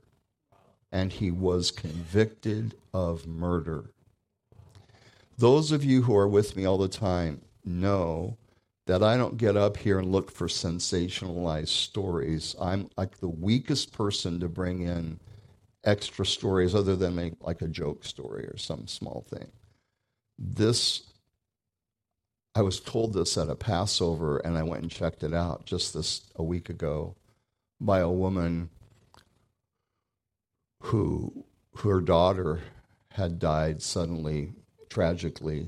and 0.96 1.12
he 1.12 1.30
was 1.30 1.72
convicted 1.72 2.74
of 2.94 3.28
murder. 3.28 3.92
Those 5.38 5.74
of 5.74 5.84
you 5.84 6.04
who 6.04 6.16
are 6.16 6.28
with 6.28 6.56
me 6.56 6.64
all 6.64 6.78
the 6.78 6.88
time 6.88 7.42
know 7.66 8.38
that 8.86 9.04
I 9.04 9.18
don't 9.18 9.36
get 9.36 9.58
up 9.58 9.76
here 9.76 10.00
and 10.00 10.10
look 10.10 10.32
for 10.32 10.48
sensationalized 10.48 11.68
stories. 11.68 12.56
I'm 12.62 12.90
like 12.96 13.18
the 13.18 13.28
weakest 13.28 13.92
person 13.92 14.40
to 14.40 14.48
bring 14.48 14.84
in 14.84 15.20
extra 15.84 16.26
stories 16.26 16.74
other 16.74 16.96
than 16.96 17.14
make 17.14 17.34
like 17.42 17.62
a 17.62 17.68
joke 17.68 18.06
story 18.06 18.46
or 18.46 18.56
some 18.56 18.88
small 18.88 19.26
thing. 19.30 19.52
This, 20.40 21.04
I 22.56 22.62
was 22.62 22.80
told 22.80 23.12
this 23.12 23.38
at 23.38 23.50
a 23.50 23.56
Passover, 23.56 24.38
and 24.38 24.58
I 24.58 24.64
went 24.64 24.84
and 24.84 24.92
checked 24.92 25.24
it 25.24 25.34
out 25.34 25.66
just 25.66 25.94
this 25.94 26.22
a 26.38 26.44
week 26.44 26.70
ago 26.70 27.18
by 27.82 28.00
a 28.00 28.10
woman 28.10 28.70
who 30.86 31.44
her 31.80 32.00
daughter 32.00 32.62
had 33.10 33.40
died 33.40 33.82
suddenly, 33.82 34.54
tragically, 34.88 35.68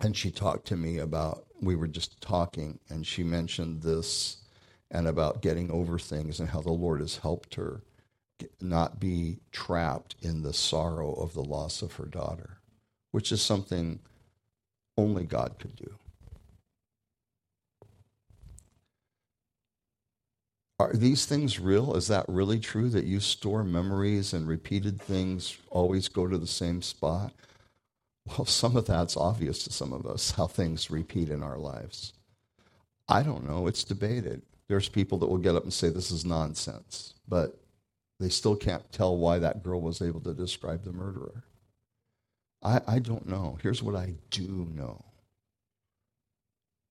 and 0.00 0.16
she 0.16 0.30
talked 0.30 0.66
to 0.66 0.76
me 0.76 0.98
about. 0.98 1.44
We 1.60 1.76
were 1.76 1.86
just 1.86 2.18
talking, 2.22 2.78
and 2.88 3.06
she 3.06 3.22
mentioned 3.22 3.82
this 3.82 4.38
and 4.90 5.06
about 5.06 5.42
getting 5.42 5.70
over 5.70 5.98
things 5.98 6.40
and 6.40 6.48
how 6.48 6.62
the 6.62 6.72
Lord 6.72 7.00
has 7.00 7.18
helped 7.18 7.56
her 7.56 7.82
not 8.58 8.98
be 8.98 9.40
trapped 9.52 10.16
in 10.22 10.40
the 10.40 10.54
sorrow 10.54 11.12
of 11.12 11.34
the 11.34 11.44
loss 11.44 11.82
of 11.82 11.92
her 11.96 12.06
daughter, 12.06 12.58
which 13.10 13.30
is 13.30 13.42
something 13.42 14.00
only 14.96 15.24
God 15.24 15.56
could 15.58 15.76
do. 15.76 15.99
Are 20.80 20.94
these 20.94 21.26
things 21.26 21.60
real? 21.60 21.94
Is 21.94 22.06
that 22.06 22.24
really 22.26 22.58
true 22.58 22.88
that 22.88 23.04
you 23.04 23.20
store 23.20 23.62
memories 23.62 24.32
and 24.32 24.48
repeated 24.48 24.98
things 24.98 25.58
always 25.68 26.08
go 26.08 26.26
to 26.26 26.38
the 26.38 26.46
same 26.46 26.80
spot? 26.80 27.34
Well, 28.24 28.44
some 28.46 28.78
of 28.78 28.86
that's 28.86 29.14
obvious 29.14 29.62
to 29.64 29.72
some 29.74 29.92
of 29.92 30.06
us, 30.06 30.30
how 30.30 30.46
things 30.46 30.90
repeat 30.90 31.28
in 31.28 31.42
our 31.42 31.58
lives. 31.58 32.14
I 33.10 33.22
don't 33.22 33.46
know. 33.46 33.66
It's 33.66 33.84
debated. 33.84 34.40
There's 34.68 34.88
people 34.88 35.18
that 35.18 35.26
will 35.26 35.36
get 35.36 35.54
up 35.54 35.64
and 35.64 35.72
say 35.72 35.90
this 35.90 36.10
is 36.10 36.24
nonsense, 36.24 37.12
but 37.28 37.60
they 38.18 38.30
still 38.30 38.56
can't 38.56 38.90
tell 38.90 39.18
why 39.18 39.38
that 39.38 39.62
girl 39.62 39.82
was 39.82 40.00
able 40.00 40.20
to 40.20 40.32
describe 40.32 40.84
the 40.84 40.92
murderer. 40.92 41.44
I, 42.62 42.80
I 42.86 42.98
don't 43.00 43.28
know. 43.28 43.58
Here's 43.62 43.82
what 43.82 43.96
I 43.96 44.14
do 44.30 44.66
know 44.74 45.04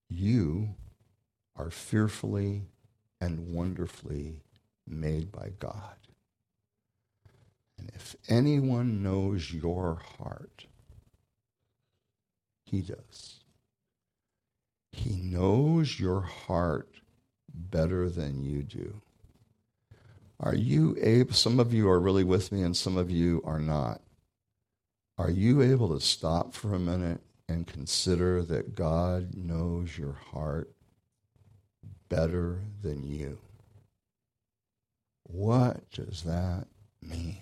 you 0.08 0.76
are 1.56 1.70
fearfully 1.70 2.69
and 3.20 3.52
wonderfully 3.52 4.42
made 4.86 5.30
by 5.30 5.50
God. 5.58 5.96
And 7.78 7.90
if 7.94 8.16
anyone 8.28 9.02
knows 9.02 9.52
your 9.52 10.02
heart, 10.18 10.66
he 12.64 12.82
does. 12.82 13.40
He 14.92 15.16
knows 15.16 15.98
your 15.98 16.20
heart 16.20 17.00
better 17.52 18.08
than 18.08 18.42
you 18.42 18.62
do. 18.62 19.00
Are 20.38 20.54
you 20.54 20.96
able, 21.00 21.32
some 21.32 21.60
of 21.60 21.72
you 21.72 21.88
are 21.88 22.00
really 22.00 22.24
with 22.24 22.50
me 22.52 22.62
and 22.62 22.76
some 22.76 22.96
of 22.96 23.10
you 23.10 23.42
are 23.44 23.58
not. 23.58 24.00
Are 25.18 25.30
you 25.30 25.60
able 25.60 25.88
to 25.94 26.04
stop 26.04 26.54
for 26.54 26.74
a 26.74 26.78
minute 26.78 27.20
and 27.48 27.66
consider 27.66 28.42
that 28.44 28.74
God 28.74 29.34
knows 29.34 29.98
your 29.98 30.14
heart 30.32 30.70
better 32.10 32.58
than 32.82 33.02
you? 33.02 33.38
What 35.24 35.90
does 35.92 36.24
that 36.24 36.66
mean? 37.00 37.38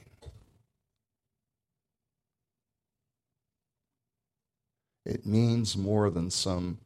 It 5.04 5.26
means 5.26 5.76
more 5.76 6.10
than 6.10 6.30
some 6.30 6.78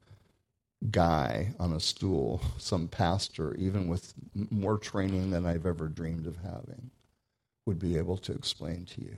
guy 0.90 1.54
on 1.58 1.72
a 1.72 1.80
stool, 1.80 2.40
some 2.56 2.86
pastor, 2.86 3.54
even 3.56 3.88
with 3.88 4.14
more 4.50 4.78
training 4.78 5.30
than 5.30 5.44
I've 5.44 5.66
ever 5.66 5.88
dreamed 5.88 6.26
of 6.26 6.36
having, 6.36 6.90
would 7.66 7.80
be 7.80 7.98
able 7.98 8.16
to 8.18 8.32
explain 8.32 8.84
to 8.86 9.02
you. 9.02 9.16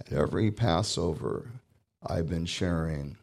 At 0.00 0.12
every 0.12 0.52
Passover, 0.52 1.50
I've 2.06 2.28
been 2.28 2.46
sharing 2.46 3.16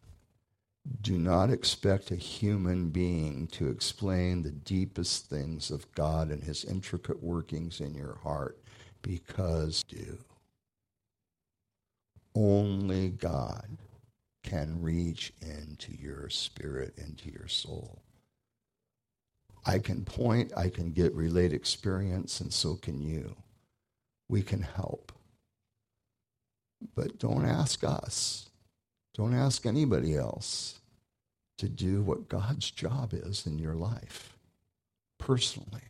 do 1.00 1.18
not 1.18 1.50
expect 1.50 2.10
a 2.10 2.16
human 2.16 2.90
being 2.90 3.46
to 3.48 3.68
explain 3.68 4.42
the 4.42 4.50
deepest 4.50 5.30
things 5.30 5.70
of 5.70 5.90
God 5.92 6.30
and 6.30 6.42
his 6.42 6.64
intricate 6.64 7.22
workings 7.22 7.80
in 7.80 7.94
your 7.94 8.16
heart 8.22 8.58
because 9.02 9.82
do. 9.84 10.18
Only 12.34 13.10
God 13.10 13.78
can 14.42 14.82
reach 14.82 15.32
into 15.40 15.96
your 15.96 16.28
spirit, 16.28 16.94
into 16.98 17.30
your 17.30 17.48
soul. 17.48 18.02
I 19.64 19.78
can 19.78 20.04
point, 20.04 20.52
I 20.56 20.68
can 20.68 20.92
get 20.92 21.14
relate 21.14 21.52
experience, 21.52 22.40
and 22.40 22.52
so 22.52 22.74
can 22.74 23.00
you. 23.00 23.36
We 24.28 24.42
can 24.42 24.60
help. 24.62 25.12
But 26.94 27.18
don't 27.18 27.46
ask 27.46 27.82
us, 27.82 28.50
don't 29.14 29.34
ask 29.34 29.64
anybody 29.64 30.16
else 30.16 30.80
to 31.58 31.68
do 31.68 32.02
what 32.02 32.28
God's 32.28 32.70
job 32.70 33.12
is 33.12 33.46
in 33.46 33.58
your 33.58 33.74
life 33.74 34.36
personally. 35.18 35.82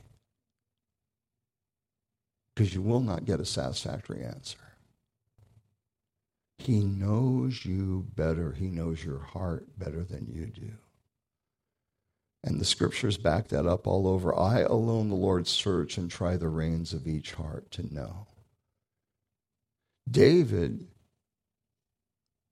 Because 2.54 2.74
you 2.74 2.82
will 2.82 3.00
not 3.00 3.24
get 3.24 3.40
a 3.40 3.44
satisfactory 3.44 4.22
answer. 4.22 4.58
He 6.58 6.80
knows 6.80 7.64
you 7.64 8.06
better. 8.14 8.52
He 8.52 8.68
knows 8.68 9.04
your 9.04 9.18
heart 9.18 9.66
better 9.78 10.04
than 10.04 10.28
you 10.30 10.46
do. 10.46 10.70
And 12.44 12.60
the 12.60 12.64
scriptures 12.64 13.16
back 13.16 13.48
that 13.48 13.66
up 13.66 13.86
all 13.86 14.06
over. 14.06 14.38
I 14.38 14.60
alone, 14.60 15.08
the 15.08 15.14
Lord, 15.14 15.48
search 15.48 15.96
and 15.96 16.10
try 16.10 16.36
the 16.36 16.48
reins 16.48 16.92
of 16.92 17.06
each 17.06 17.32
heart 17.32 17.70
to 17.72 17.92
know. 17.92 18.26
David 20.08 20.86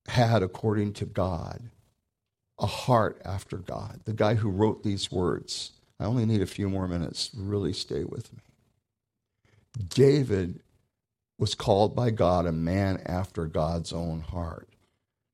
had, 0.08 0.42
according 0.42 0.94
to 0.94 1.04
God, 1.04 1.70
a 2.58 2.66
heart 2.66 3.20
after 3.24 3.58
God. 3.58 4.00
The 4.04 4.12
guy 4.12 4.34
who 4.34 4.50
wrote 4.50 4.82
these 4.82 5.10
words. 5.10 5.72
I 5.98 6.04
only 6.04 6.26
need 6.26 6.42
a 6.42 6.46
few 6.46 6.68
more 6.68 6.88
minutes. 6.88 7.30
Really 7.34 7.72
stay 7.72 8.04
with 8.04 8.32
me. 8.32 8.40
David 9.88 10.60
was 11.38 11.54
called 11.54 11.96
by 11.96 12.10
God 12.10 12.46
a 12.46 12.52
man 12.52 13.02
after 13.06 13.46
God's 13.46 13.92
own 13.92 14.20
heart. 14.20 14.68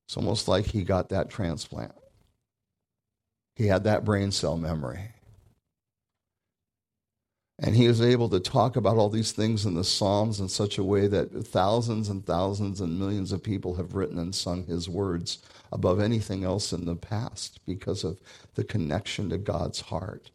It's 0.06 0.16
almost 0.16 0.48
like 0.48 0.66
he 0.66 0.84
got 0.84 1.10
that 1.10 1.28
transplant. 1.28 1.92
He 3.56 3.66
had 3.66 3.84
that 3.84 4.04
brain 4.04 4.30
cell 4.30 4.56
memory. 4.56 5.10
And 7.60 7.74
he 7.74 7.88
was 7.88 8.00
able 8.00 8.28
to 8.28 8.38
talk 8.38 8.76
about 8.76 8.96
all 8.96 9.08
these 9.08 9.32
things 9.32 9.66
in 9.66 9.74
the 9.74 9.82
Psalms 9.82 10.38
in 10.38 10.48
such 10.48 10.78
a 10.78 10.84
way 10.84 11.08
that 11.08 11.46
thousands 11.46 12.08
and 12.08 12.24
thousands 12.24 12.80
and 12.80 12.98
millions 12.98 13.32
of 13.32 13.42
people 13.42 13.74
have 13.74 13.94
written 13.94 14.18
and 14.18 14.32
sung 14.32 14.64
his 14.66 14.88
words 14.88 15.38
above 15.72 15.98
anything 15.98 16.44
else 16.44 16.72
in 16.72 16.84
the 16.84 16.94
past 16.94 17.58
because 17.66 18.04
of 18.04 18.20
the 18.54 18.62
connection 18.62 19.28
to 19.30 19.38
God's 19.38 19.80
heart. 19.80 20.30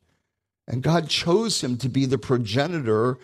And 0.67 0.83
God 0.83 1.09
chose 1.09 1.63
him 1.63 1.77
to 1.77 1.89
be 1.89 2.05
the 2.05 2.17
progenitor 2.17 3.17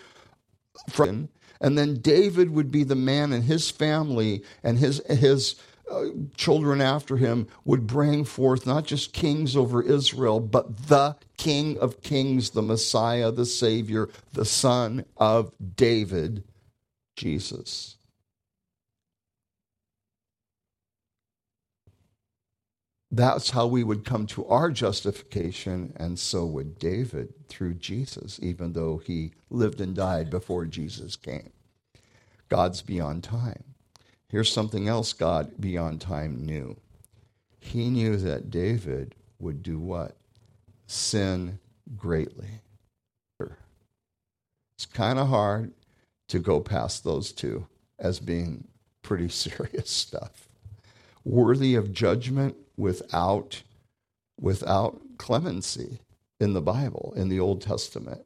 from 0.89 1.29
and 1.61 1.77
then 1.77 1.95
David 1.95 2.51
would 2.51 2.71
be 2.71 2.83
the 2.83 2.95
man 2.95 3.33
and 3.33 3.43
his 3.43 3.69
family 3.69 4.43
and 4.63 4.77
his, 4.77 5.01
his 5.07 5.55
uh, 5.89 6.05
children 6.35 6.81
after 6.81 7.17
him 7.17 7.47
would 7.65 7.87
bring 7.87 8.23
forth 8.23 8.65
not 8.65 8.85
just 8.85 9.13
kings 9.13 9.55
over 9.55 9.81
Israel, 9.81 10.39
but 10.39 10.87
the 10.87 11.15
King 11.37 11.77
of 11.79 12.01
Kings, 12.01 12.51
the 12.51 12.61
Messiah, 12.61 13.31
the 13.31 13.45
Savior, 13.45 14.09
the 14.33 14.45
Son 14.45 15.05
of 15.17 15.51
David, 15.75 16.43
Jesus. 17.15 17.97
That's 23.11 23.49
how 23.49 23.65
we 23.65 23.83
would 23.83 24.05
come 24.05 24.27
to 24.27 24.45
our 24.45 24.69
justification, 24.69 25.93
and 25.95 26.19
so 26.19 26.45
would 26.45 26.77
David 26.77 27.33
through 27.47 27.75
Jesus, 27.75 28.39
even 28.41 28.73
though 28.73 28.97
he 28.97 29.31
lived 29.49 29.81
and 29.81 29.95
died 29.95 30.29
before 30.29 30.65
Jesus 30.65 31.15
came. 31.15 31.51
God's 32.49 32.81
beyond 32.83 33.23
time. 33.23 33.68
Here's 34.29 34.51
something 34.51 34.87
else 34.87 35.13
God 35.13 35.59
beyond 35.59 36.01
time 36.01 36.45
knew. 36.45 36.77
He 37.59 37.89
knew 37.89 38.15
that 38.17 38.51
David 38.51 39.15
would 39.39 39.63
do 39.63 39.79
what? 39.79 40.15
Sin 40.87 41.59
greatly. 41.97 42.61
It's 43.39 44.85
kind 44.85 45.19
of 45.19 45.27
hard 45.27 45.73
to 46.29 46.39
go 46.39 46.61
past 46.61 47.03
those 47.03 47.31
two 47.31 47.67
as 47.97 48.19
being 48.19 48.65
pretty 49.01 49.29
serious 49.29 49.89
stuff. 49.89 50.47
Worthy 51.25 51.75
of 51.75 51.91
judgment 51.91 52.55
without 52.77 53.63
without 54.39 55.01
clemency 55.17 55.99
in 56.39 56.53
the 56.53 56.61
Bible, 56.61 57.13
in 57.17 57.27
the 57.27 57.41
Old 57.41 57.61
Testament. 57.61 58.25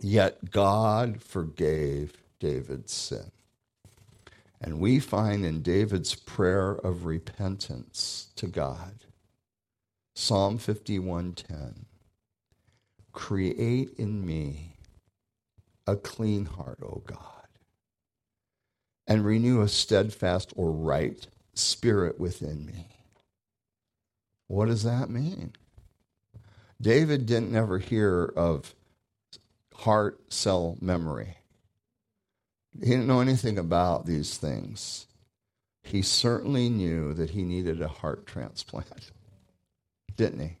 Yet 0.00 0.50
God 0.50 1.22
forgave 1.22 2.16
David's 2.40 2.92
sin. 2.92 3.30
And 4.62 4.78
we 4.78 5.00
find 5.00 5.44
in 5.44 5.60
David's 5.60 6.14
prayer 6.14 6.70
of 6.70 7.04
repentance 7.04 8.28
to 8.36 8.46
God, 8.46 9.06
Psalm 10.14 10.56
51:10, 10.56 11.86
create 13.10 13.92
in 13.98 14.24
me 14.24 14.76
a 15.84 15.96
clean 15.96 16.44
heart, 16.44 16.78
O 16.80 17.02
God, 17.04 17.48
and 19.08 19.24
renew 19.24 19.62
a 19.62 19.68
steadfast 19.68 20.52
or 20.54 20.70
right 20.70 21.26
spirit 21.54 22.20
within 22.20 22.64
me. 22.64 22.86
What 24.46 24.66
does 24.66 24.84
that 24.84 25.10
mean? 25.10 25.54
David 26.80 27.26
didn't 27.26 27.56
ever 27.56 27.78
hear 27.78 28.32
of 28.36 28.76
heart 29.74 30.32
cell 30.32 30.78
memory. 30.80 31.38
He 32.78 32.90
didn't 32.90 33.06
know 33.06 33.20
anything 33.20 33.58
about 33.58 34.06
these 34.06 34.36
things. 34.36 35.06
He 35.82 36.02
certainly 36.02 36.68
knew 36.68 37.12
that 37.14 37.30
he 37.30 37.42
needed 37.42 37.82
a 37.82 37.88
heart 37.88 38.26
transplant, 38.26 39.10
didn't 40.16 40.40
he? 40.40 40.56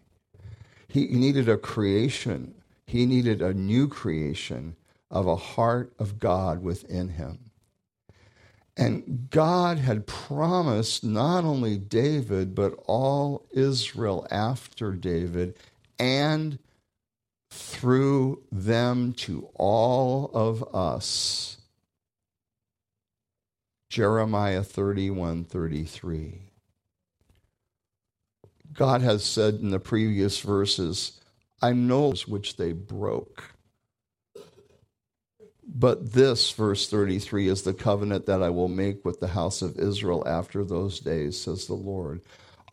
He 0.88 1.06
needed 1.06 1.48
a 1.48 1.56
creation, 1.56 2.54
he 2.86 3.06
needed 3.06 3.40
a 3.40 3.54
new 3.54 3.88
creation 3.88 4.76
of 5.10 5.26
a 5.26 5.36
heart 5.36 5.92
of 5.98 6.18
God 6.18 6.62
within 6.62 7.10
him. 7.10 7.50
And 8.76 9.28
God 9.30 9.78
had 9.78 10.06
promised 10.06 11.04
not 11.04 11.44
only 11.44 11.76
David, 11.76 12.54
but 12.54 12.74
all 12.86 13.46
Israel 13.52 14.26
after 14.30 14.92
David 14.92 15.56
and 15.98 16.58
through 17.50 18.42
them 18.50 19.12
to 19.12 19.48
all 19.54 20.30
of 20.32 20.74
us. 20.74 21.58
Jeremiah 23.92 24.62
31 24.62 25.44
33. 25.44 26.40
God 28.72 29.02
has 29.02 29.22
said 29.22 29.56
in 29.56 29.68
the 29.68 29.78
previous 29.78 30.40
verses, 30.40 31.20
I 31.60 31.74
know 31.74 32.14
which 32.26 32.56
they 32.56 32.72
broke. 32.72 33.44
But 35.68 36.14
this, 36.14 36.50
verse 36.52 36.88
33, 36.88 37.48
is 37.48 37.64
the 37.64 37.74
covenant 37.74 38.24
that 38.24 38.42
I 38.42 38.48
will 38.48 38.68
make 38.68 39.04
with 39.04 39.20
the 39.20 39.28
house 39.28 39.60
of 39.60 39.78
Israel 39.78 40.26
after 40.26 40.64
those 40.64 40.98
days, 40.98 41.38
says 41.38 41.66
the 41.66 41.74
Lord. 41.74 42.22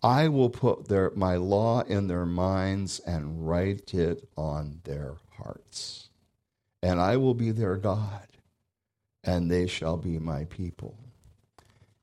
I 0.01 0.29
will 0.29 0.49
put 0.49 0.87
their, 0.87 1.11
my 1.17 1.35
law 1.35 1.81
in 1.81 2.07
their 2.07 2.25
minds 2.25 2.99
and 2.99 3.45
write 3.45 3.93
it 3.93 4.25
on 4.37 4.79
their 4.85 5.15
hearts. 5.37 6.07
And 6.81 7.01
I 7.01 7.17
will 7.17 7.33
be 7.33 7.51
their 7.51 7.75
God, 7.75 8.25
and 9.25 9.51
they 9.51 9.67
shall 9.67 9.97
be 9.97 10.17
my 10.17 10.45
people. 10.45 10.97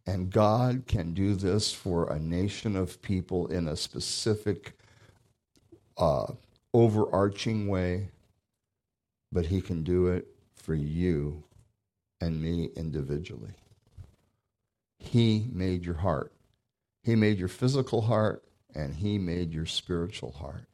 And 0.06 0.30
God 0.30 0.84
can 0.86 1.14
do 1.14 1.34
this 1.34 1.72
for 1.72 2.10
a 2.10 2.18
nation 2.18 2.76
of 2.76 3.02
people 3.02 3.48
in 3.48 3.66
a 3.66 3.76
specific, 3.76 4.78
uh, 5.98 6.32
overarching 6.72 7.66
way, 7.66 8.10
but 9.32 9.46
He 9.46 9.60
can 9.60 9.82
do 9.82 10.06
it 10.06 10.28
for 10.54 10.74
you 10.74 11.42
and 12.20 12.40
me 12.40 12.70
individually. 12.76 13.54
He 14.98 15.48
made 15.52 15.84
your 15.84 15.96
heart. 15.96 16.32
He 17.02 17.14
made 17.16 17.38
your 17.38 17.48
physical 17.48 18.02
heart 18.02 18.44
and 18.74 18.94
He 18.94 19.18
made 19.18 19.52
your 19.52 19.66
spiritual 19.66 20.32
heart. 20.32 20.66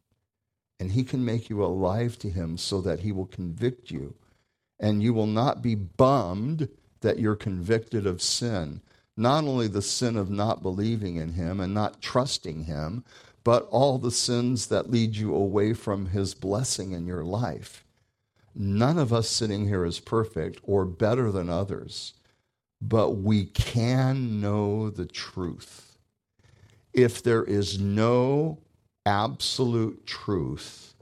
And 0.78 0.92
He 0.92 1.04
can 1.04 1.24
make 1.24 1.48
you 1.48 1.64
alive 1.64 2.18
to 2.18 2.28
Him 2.30 2.58
so 2.58 2.80
that 2.82 3.00
He 3.00 3.12
will 3.12 3.26
convict 3.26 3.90
you. 3.90 4.14
And 4.80 5.02
you 5.02 5.14
will 5.14 5.26
not 5.26 5.62
be 5.62 5.74
bummed 5.74 6.68
that 7.00 7.18
you're 7.18 7.36
convicted 7.36 8.06
of 8.06 8.20
sin. 8.20 8.80
Not 9.16 9.44
only 9.44 9.68
the 9.68 9.82
sin 9.82 10.16
of 10.16 10.30
not 10.30 10.62
believing 10.62 11.16
in 11.16 11.34
Him 11.34 11.60
and 11.60 11.74
not 11.74 12.00
trusting 12.00 12.64
Him, 12.64 13.04
but 13.44 13.68
all 13.70 13.98
the 13.98 14.10
sins 14.10 14.68
that 14.68 14.90
lead 14.90 15.16
you 15.16 15.34
away 15.34 15.74
from 15.74 16.06
His 16.06 16.34
blessing 16.34 16.92
in 16.92 17.06
your 17.06 17.24
life. 17.24 17.84
None 18.54 18.98
of 18.98 19.12
us 19.12 19.28
sitting 19.28 19.66
here 19.68 19.84
is 19.84 19.98
perfect 19.98 20.60
or 20.62 20.84
better 20.84 21.32
than 21.32 21.48
others, 21.48 22.14
but 22.80 23.10
we 23.10 23.46
can 23.46 24.40
know 24.40 24.90
the 24.90 25.06
truth. 25.06 25.96
If 26.92 27.22
there 27.22 27.44
is 27.44 27.78
no 27.78 28.58
absolute 29.06 30.06
truth, 30.06 30.94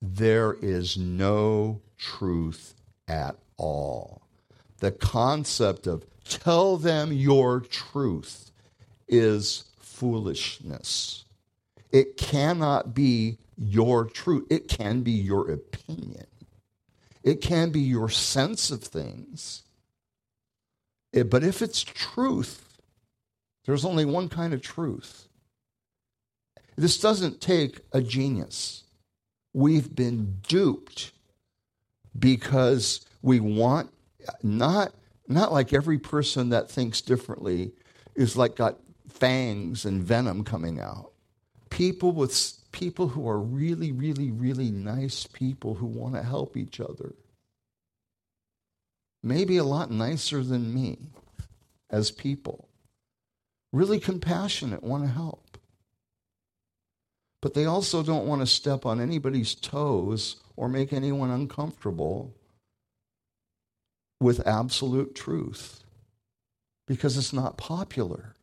there 0.00 0.54
is 0.54 0.96
no 0.96 1.80
truth 1.98 2.74
at 3.08 3.36
all. 3.56 4.22
The 4.78 4.92
concept 4.92 5.86
of 5.86 6.04
tell 6.24 6.76
them 6.76 7.12
your 7.12 7.60
truth 7.60 8.50
is 9.08 9.64
foolishness. 9.78 11.24
It 11.90 12.16
cannot 12.16 12.94
be 12.94 13.38
your 13.56 14.06
truth, 14.06 14.46
it 14.50 14.68
can 14.68 15.02
be 15.02 15.12
your 15.12 15.50
opinion. 15.50 16.26
It 17.22 17.40
can 17.40 17.70
be 17.70 17.80
your 17.80 18.08
sense 18.08 18.70
of 18.70 18.82
things. 18.82 19.62
It, 21.12 21.30
but 21.30 21.44
if 21.44 21.62
it's 21.62 21.82
truth, 21.82 22.78
there's 23.64 23.84
only 23.84 24.04
one 24.04 24.28
kind 24.28 24.52
of 24.52 24.60
truth. 24.60 25.28
This 26.76 26.98
doesn't 26.98 27.40
take 27.40 27.80
a 27.92 28.00
genius. 28.00 28.84
We've 29.52 29.94
been 29.94 30.38
duped 30.48 31.12
because 32.18 33.04
we 33.20 33.40
want 33.40 33.90
not 34.42 34.92
not 35.34 35.52
like 35.52 35.72
every 35.72 35.98
person 35.98 36.50
that 36.50 36.70
thinks 36.70 37.00
differently 37.00 37.72
is 38.14 38.36
like 38.36 38.56
got 38.56 38.78
fangs 39.08 39.84
and 39.84 40.02
venom 40.02 40.44
coming 40.44 40.80
out. 40.80 41.12
People 41.70 42.12
with 42.12 42.54
people 42.72 43.08
who 43.08 43.28
are 43.28 43.38
really, 43.38 43.92
really, 43.92 44.30
really 44.30 44.70
nice 44.70 45.26
people 45.26 45.74
who 45.74 45.86
want 45.86 46.14
to 46.14 46.22
help 46.22 46.56
each 46.56 46.80
other. 46.80 47.14
Maybe 49.22 49.56
a 49.56 49.64
lot 49.64 49.90
nicer 49.90 50.42
than 50.42 50.74
me 50.74 50.98
as 51.90 52.10
people. 52.10 52.68
Really 53.72 54.00
compassionate, 54.00 54.82
want 54.82 55.04
to 55.04 55.10
help. 55.10 55.58
But 57.40 57.54
they 57.54 57.64
also 57.64 58.02
don't 58.02 58.26
want 58.26 58.40
to 58.40 58.46
step 58.46 58.84
on 58.84 59.00
anybody's 59.00 59.54
toes 59.54 60.36
or 60.56 60.68
make 60.68 60.92
anyone 60.92 61.30
uncomfortable 61.30 62.34
with 64.22 64.46
absolute 64.46 65.14
truth 65.14 65.82
because 66.86 67.16
it's 67.16 67.32
not 67.32 67.56
popular. 67.56 68.34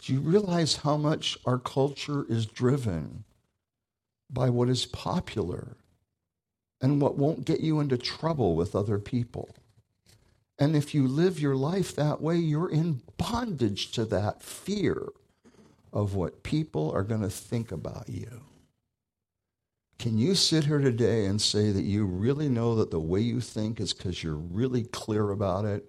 Do 0.00 0.12
you 0.12 0.20
realize 0.20 0.76
how 0.76 0.96
much 0.96 1.38
our 1.46 1.58
culture 1.58 2.24
is 2.28 2.46
driven 2.46 3.24
by 4.30 4.50
what 4.50 4.68
is 4.68 4.86
popular 4.86 5.76
and 6.80 7.00
what 7.00 7.16
won't 7.16 7.44
get 7.46 7.60
you 7.60 7.80
into 7.80 7.96
trouble 7.96 8.54
with 8.54 8.74
other 8.74 8.98
people? 8.98 9.54
And 10.58 10.76
if 10.76 10.94
you 10.94 11.08
live 11.08 11.40
your 11.40 11.56
life 11.56 11.96
that 11.96 12.20
way, 12.20 12.36
you're 12.36 12.70
in 12.70 13.00
bondage 13.16 13.90
to 13.92 14.04
that 14.06 14.42
fear 14.42 15.08
of 15.92 16.14
what 16.14 16.42
people 16.42 16.92
are 16.92 17.02
going 17.02 17.22
to 17.22 17.30
think 17.30 17.72
about 17.72 18.08
you. 18.08 18.42
Can 19.98 20.18
you 20.18 20.34
sit 20.34 20.64
here 20.64 20.80
today 20.80 21.26
and 21.26 21.40
say 21.40 21.70
that 21.70 21.84
you 21.84 22.04
really 22.04 22.48
know 22.48 22.74
that 22.76 22.90
the 22.90 23.00
way 23.00 23.20
you 23.20 23.40
think 23.40 23.80
is 23.80 23.92
because 23.92 24.22
you're 24.22 24.34
really 24.34 24.84
clear 24.84 25.30
about 25.30 25.64
it? 25.64 25.84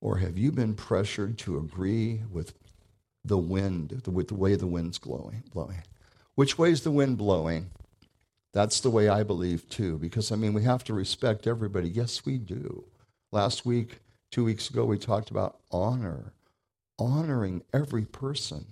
Or 0.00 0.18
have 0.18 0.36
you 0.36 0.52
been 0.52 0.74
pressured 0.74 1.38
to 1.38 1.58
agree 1.58 2.22
with 2.30 2.52
the 3.24 3.38
wind, 3.38 4.02
with 4.06 4.28
the 4.28 4.34
way 4.34 4.54
the 4.54 4.66
wind's 4.66 4.98
blowing. 4.98 5.42
blowing. 5.52 5.82
Which 6.34 6.58
way 6.58 6.70
is 6.70 6.82
the 6.82 6.90
wind 6.90 7.16
blowing? 7.16 7.70
That's 8.52 8.80
the 8.80 8.90
way 8.90 9.08
I 9.08 9.22
believe 9.22 9.68
too, 9.68 9.98
because 9.98 10.30
I 10.30 10.36
mean, 10.36 10.52
we 10.52 10.62
have 10.64 10.84
to 10.84 10.94
respect 10.94 11.46
everybody. 11.46 11.88
Yes, 11.88 12.24
we 12.24 12.38
do. 12.38 12.84
Last 13.32 13.64
week, 13.64 14.00
two 14.30 14.44
weeks 14.44 14.70
ago, 14.70 14.84
we 14.84 14.98
talked 14.98 15.30
about 15.30 15.58
honor, 15.72 16.32
honoring 16.98 17.62
every 17.72 18.04
person, 18.04 18.66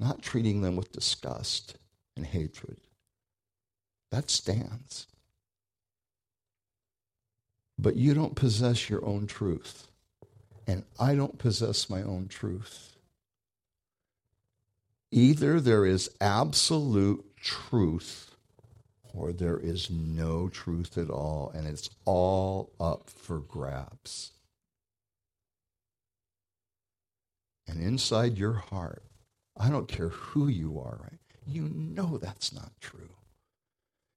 not 0.00 0.22
treating 0.22 0.62
them 0.62 0.76
with 0.76 0.92
disgust 0.92 1.76
and 2.16 2.26
hatred. 2.26 2.78
That 4.16 4.30
stands. 4.30 5.06
But 7.78 7.96
you 7.96 8.14
don't 8.14 8.34
possess 8.34 8.88
your 8.88 9.04
own 9.04 9.26
truth, 9.26 9.88
and 10.66 10.84
I 10.98 11.14
don't 11.14 11.38
possess 11.38 11.90
my 11.90 12.00
own 12.00 12.28
truth. 12.28 12.96
Either 15.10 15.60
there 15.60 15.84
is 15.84 16.08
absolute 16.18 17.26
truth 17.36 18.30
or 19.12 19.34
there 19.34 19.58
is 19.58 19.90
no 19.90 20.48
truth 20.48 20.96
at 20.96 21.10
all, 21.10 21.52
and 21.54 21.66
it's 21.66 21.90
all 22.06 22.72
up 22.80 23.10
for 23.10 23.40
grabs. 23.40 24.32
And 27.68 27.82
inside 27.82 28.38
your 28.38 28.54
heart, 28.54 29.02
I 29.58 29.68
don't 29.68 29.88
care 29.88 30.08
who 30.08 30.48
you 30.48 30.80
are, 30.80 31.00
right? 31.02 31.20
You 31.46 31.68
know 31.68 32.16
that's 32.16 32.50
not 32.50 32.72
true. 32.80 33.15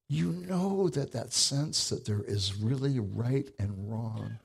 You 0.09 0.31
know 0.31 0.89
that 0.89 1.11
that 1.11 1.33
sense 1.33 1.89
that 1.89 2.05
there 2.05 2.23
is 2.25 2.55
really 2.55 2.99
right 2.99 3.47
and 3.59 3.91
wrong, 3.91 4.39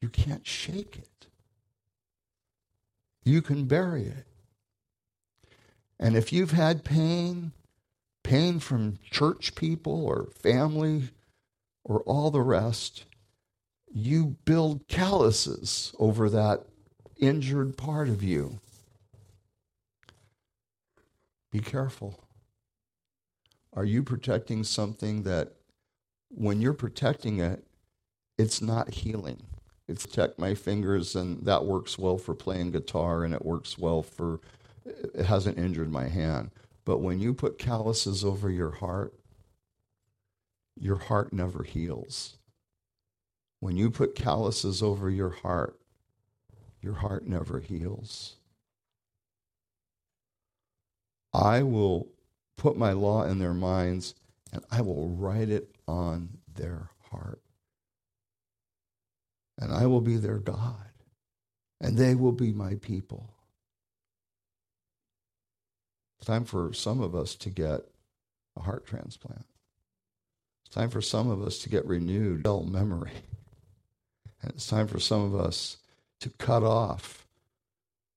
you 0.00 0.08
can't 0.08 0.46
shake 0.46 0.96
it. 0.96 1.26
You 3.24 3.42
can 3.42 3.66
bury 3.66 4.04
it. 4.06 4.26
And 5.98 6.16
if 6.16 6.32
you've 6.32 6.52
had 6.52 6.82
pain, 6.82 7.52
pain 8.22 8.58
from 8.58 8.98
church 9.10 9.54
people 9.54 10.06
or 10.06 10.30
family 10.34 11.10
or 11.84 12.00
all 12.00 12.30
the 12.30 12.40
rest, 12.40 13.04
you 13.92 14.36
build 14.46 14.88
calluses 14.88 15.92
over 15.98 16.30
that 16.30 16.64
injured 17.18 17.76
part 17.76 18.08
of 18.08 18.22
you. 18.22 18.60
Be 21.52 21.60
careful. 21.60 22.18
Are 23.74 23.84
you 23.84 24.02
protecting 24.02 24.64
something 24.64 25.22
that 25.22 25.52
when 26.28 26.60
you're 26.60 26.74
protecting 26.74 27.38
it, 27.38 27.64
it's 28.38 28.60
not 28.60 28.94
healing? 28.94 29.42
It's 29.88 30.06
protect 30.06 30.38
my 30.38 30.54
fingers, 30.54 31.16
and 31.16 31.44
that 31.46 31.64
works 31.64 31.98
well 31.98 32.16
for 32.18 32.34
playing 32.34 32.70
guitar, 32.70 33.24
and 33.24 33.34
it 33.34 33.44
works 33.44 33.76
well 33.78 34.02
for 34.02 34.40
it 34.84 35.24
hasn't 35.26 35.58
injured 35.58 35.90
my 35.90 36.08
hand. 36.08 36.50
But 36.84 36.98
when 36.98 37.20
you 37.20 37.34
put 37.34 37.58
calluses 37.58 38.24
over 38.24 38.50
your 38.50 38.70
heart, 38.70 39.14
your 40.78 40.96
heart 40.96 41.32
never 41.32 41.62
heals. 41.62 42.38
When 43.60 43.76
you 43.76 43.90
put 43.90 44.14
calluses 44.14 44.82
over 44.82 45.10
your 45.10 45.30
heart, 45.30 45.78
your 46.80 46.94
heart 46.94 47.26
never 47.26 47.60
heals. 47.60 48.36
I 51.34 51.62
will 51.62 52.08
put 52.60 52.76
my 52.76 52.92
law 52.92 53.22
in 53.24 53.38
their 53.38 53.54
minds, 53.54 54.14
and 54.52 54.62
I 54.70 54.82
will 54.82 55.08
write 55.08 55.48
it 55.48 55.74
on 55.88 56.28
their 56.54 56.90
heart. 57.10 57.40
And 59.58 59.72
I 59.72 59.86
will 59.86 60.02
be 60.02 60.18
their 60.18 60.36
God, 60.36 60.90
and 61.80 61.96
they 61.96 62.14
will 62.14 62.32
be 62.32 62.52
my 62.52 62.74
people. 62.74 63.30
It's 66.18 66.26
time 66.26 66.44
for 66.44 66.74
some 66.74 67.00
of 67.00 67.14
us 67.14 67.34
to 67.36 67.48
get 67.48 67.80
a 68.58 68.60
heart 68.60 68.86
transplant. 68.86 69.46
It's 70.66 70.74
time 70.74 70.90
for 70.90 71.00
some 71.00 71.30
of 71.30 71.42
us 71.42 71.60
to 71.60 71.70
get 71.70 71.86
renewed 71.86 72.44
cell 72.44 72.70
memory. 72.70 73.22
And 74.42 74.52
it's 74.52 74.66
time 74.66 74.86
for 74.86 75.00
some 75.00 75.22
of 75.22 75.34
us 75.34 75.78
to 76.20 76.28
cut 76.28 76.62
off 76.62 77.26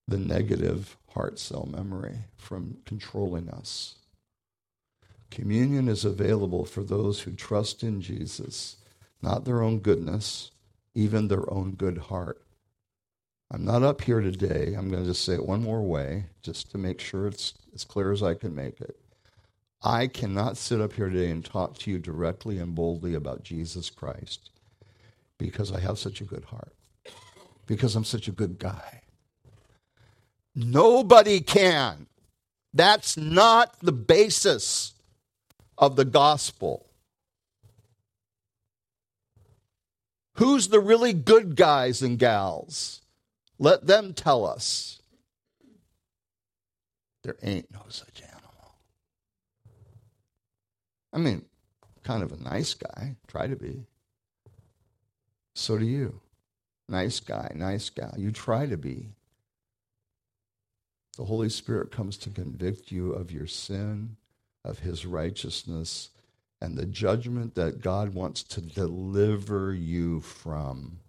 the 0.06 0.18
negative 0.18 0.98
heart 1.14 1.40
cell 1.40 1.66
memory 1.72 2.18
from 2.36 2.80
controlling 2.86 3.48
us. 3.48 3.96
Communion 5.34 5.88
is 5.88 6.06
available 6.06 6.64
for 6.64 6.84
those 6.84 7.22
who 7.22 7.32
trust 7.32 7.82
in 7.82 8.02
Jesus, 8.02 8.78
not 9.20 9.46
their 9.46 9.64
own 9.64 9.80
goodness, 9.80 10.52
even 10.94 11.28
their 11.28 11.52
own 11.52 11.72
good 11.72 11.98
heart. 11.98 12.44
I'm 13.50 13.66
not 13.66 13.82
up 13.82 14.02
here 14.02 14.22
today. 14.22 14.76
I'm 14.78 14.92
going 14.92 15.02
to 15.02 15.10
just 15.10 15.26
say 15.26 15.34
it 15.34 15.48
one 15.48 15.64
more 15.64 15.82
way, 15.82 16.26
just 16.44 16.70
to 16.70 16.78
make 16.78 17.02
sure 17.02 17.26
it's 17.26 17.56
as 17.74 17.84
clear 17.84 18.12
as 18.12 18.22
I 18.22 18.36
can 18.36 18.54
make 18.54 18.80
it. 18.80 18.96
I 19.82 20.06
cannot 20.06 20.56
sit 20.56 20.80
up 20.80 20.94
here 20.94 21.10
today 21.10 21.32
and 21.32 21.44
talk 21.44 21.80
to 21.80 21.90
you 21.90 21.98
directly 21.98 22.60
and 22.60 22.76
boldly 22.76 23.16
about 23.16 23.42
Jesus 23.42 23.90
Christ 23.90 24.52
because 25.40 25.72
I 25.72 25.80
have 25.80 25.98
such 25.98 26.22
a 26.22 26.26
good 26.26 26.46
heart, 26.46 26.76
because 27.66 27.96
I'm 27.96 28.06
such 28.06 28.28
a 28.28 28.32
good 28.32 28.60
guy. 28.60 29.02
Nobody 30.54 31.42
can. 31.42 32.06
That's 32.72 33.18
not 33.18 33.80
the 33.80 33.92
basis 33.92 34.94
of 35.78 35.96
the 35.96 36.06
gospel. 36.06 36.88
Who's 40.36 40.70
the 40.70 40.80
really 40.80 41.14
good 41.14 41.56
guys 41.56 42.02
and 42.02 42.18
gals? 42.18 43.02
Let 43.60 43.86
them 43.86 44.14
tell 44.14 44.46
us. 44.46 45.00
There 47.24 47.38
ain't 47.42 47.72
no 47.72 47.82
such 47.90 48.22
animal. 48.22 48.76
I 51.14 51.20
mean, 51.20 51.46
kind 52.04 52.24
of 52.24 52.32
a 52.32 52.44
nice 52.44 52.74
guy, 52.74 53.16
try 53.28 53.48
to 53.48 53.56
be. 53.56 53.86
So 55.56 55.78
do 55.78 55.86
you. 55.86 56.20
Nice 56.90 57.20
guy, 57.20 57.52
nice 57.56 57.90
gal. 57.90 58.14
You 58.18 58.32
try 58.32 58.66
to 58.66 58.76
be. 58.76 59.14
The 61.18 61.26
Holy 61.26 61.50
Spirit 61.50 61.92
comes 61.92 62.18
to 62.18 62.30
convict 62.30 62.92
you 62.92 63.14
of 63.14 63.32
your 63.32 63.48
sin, 63.48 64.18
of 64.64 64.80
his 64.80 65.06
righteousness, 65.06 66.10
and 66.62 66.78
the 66.78 66.86
judgment 66.86 67.56
that 67.56 67.82
God 67.82 68.14
wants 68.14 68.44
to 68.44 68.62
deliver 68.62 69.74
you 69.74 70.22
from. 70.22 71.00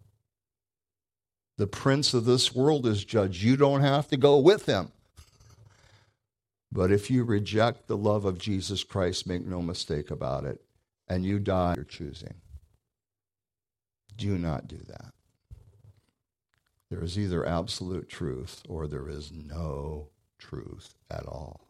The 1.57 1.69
prince 1.69 2.15
of 2.15 2.25
this 2.25 2.55
world 2.55 2.87
is 2.87 3.05
judged. 3.05 3.43
You 3.43 3.57
don't 3.57 3.83
have 3.83 4.09
to 4.09 4.17
go 4.17 4.39
with 4.39 4.67
him. 4.67 4.91
But 6.73 6.91
if 6.91 7.09
you 7.09 7.23
reject 7.23 7.87
the 7.87 7.97
love 7.97 8.25
of 8.25 8.39
Jesus 8.39 8.83
Christ, 8.83 9.29
make 9.29 9.47
no 9.47 9.63
mistake 9.63 10.11
about 10.11 10.45
it, 10.45 10.61
and 11.07 11.25
you 11.25 11.39
die, 11.39 11.75
you're 11.77 11.85
choosing. 11.85 12.35
Do 14.17 14.37
not 14.37 14.67
do 14.67 14.79
that. 14.89 15.13
There 16.91 17.03
is 17.03 17.17
either 17.17 17.47
absolute 17.47 18.09
truth 18.09 18.63
or 18.69 18.89
there 18.89 19.09
is 19.09 19.31
no 19.33 20.09
truth 20.39 20.95
at 21.11 21.27
all. 21.27 21.67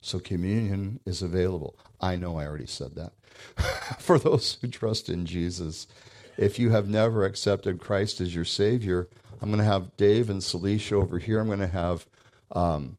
So 0.00 0.18
communion 0.18 1.00
is 1.04 1.22
available. 1.22 1.78
I 2.00 2.16
know 2.16 2.38
I 2.38 2.46
already 2.46 2.66
said 2.66 2.94
that. 2.94 3.12
For 3.98 4.18
those 4.18 4.58
who 4.60 4.68
trust 4.68 5.08
in 5.08 5.26
Jesus, 5.26 5.86
if 6.36 6.58
you 6.58 6.70
have 6.70 6.88
never 6.88 7.24
accepted 7.24 7.80
Christ 7.80 8.20
as 8.20 8.34
your 8.34 8.46
Savior, 8.46 9.08
I'm 9.42 9.48
going 9.50 9.58
to 9.58 9.64
have 9.64 9.96
Dave 9.96 10.30
and 10.30 10.42
Celicia 10.42 10.96
over 10.96 11.18
here. 11.18 11.38
I'm 11.38 11.46
going 11.46 11.60
to 11.60 11.66
have 11.66 12.06
um, 12.52 12.96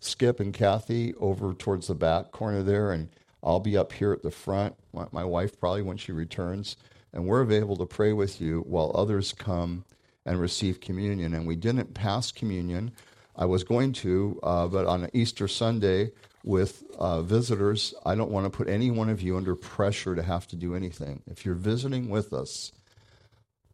Skip 0.00 0.40
and 0.40 0.54
Kathy 0.54 1.14
over 1.16 1.52
towards 1.52 1.88
the 1.88 1.94
back 1.94 2.30
corner 2.30 2.62
there, 2.62 2.92
and 2.92 3.10
I'll 3.42 3.60
be 3.60 3.76
up 3.76 3.92
here 3.92 4.12
at 4.12 4.22
the 4.22 4.30
front. 4.30 4.74
My, 4.92 5.06
my 5.12 5.24
wife 5.24 5.58
probably 5.60 5.82
when 5.82 5.96
she 5.96 6.12
returns, 6.12 6.76
and 7.12 7.26
we're 7.26 7.42
available 7.42 7.76
to 7.76 7.86
pray 7.86 8.12
with 8.12 8.40
you 8.40 8.60
while 8.60 8.92
others 8.94 9.32
come 9.32 9.84
and 10.24 10.40
receive 10.40 10.80
communion. 10.80 11.34
And 11.34 11.46
we 11.46 11.56
didn't 11.56 11.94
pass 11.94 12.32
communion. 12.32 12.92
I 13.36 13.44
was 13.44 13.64
going 13.64 13.92
to, 13.94 14.40
uh, 14.42 14.66
but 14.68 14.86
on 14.86 15.08
Easter 15.12 15.46
Sunday 15.46 16.12
with 16.44 16.84
uh, 16.98 17.22
visitors, 17.22 17.94
I 18.06 18.14
don't 18.14 18.30
want 18.30 18.46
to 18.46 18.56
put 18.56 18.68
any 18.68 18.90
one 18.90 19.08
of 19.08 19.20
you 19.20 19.36
under 19.36 19.54
pressure 19.54 20.14
to 20.14 20.22
have 20.22 20.46
to 20.48 20.56
do 20.56 20.74
anything. 20.74 21.22
If 21.26 21.44
you're 21.44 21.54
visiting 21.54 22.08
with 22.08 22.32
us, 22.32 22.72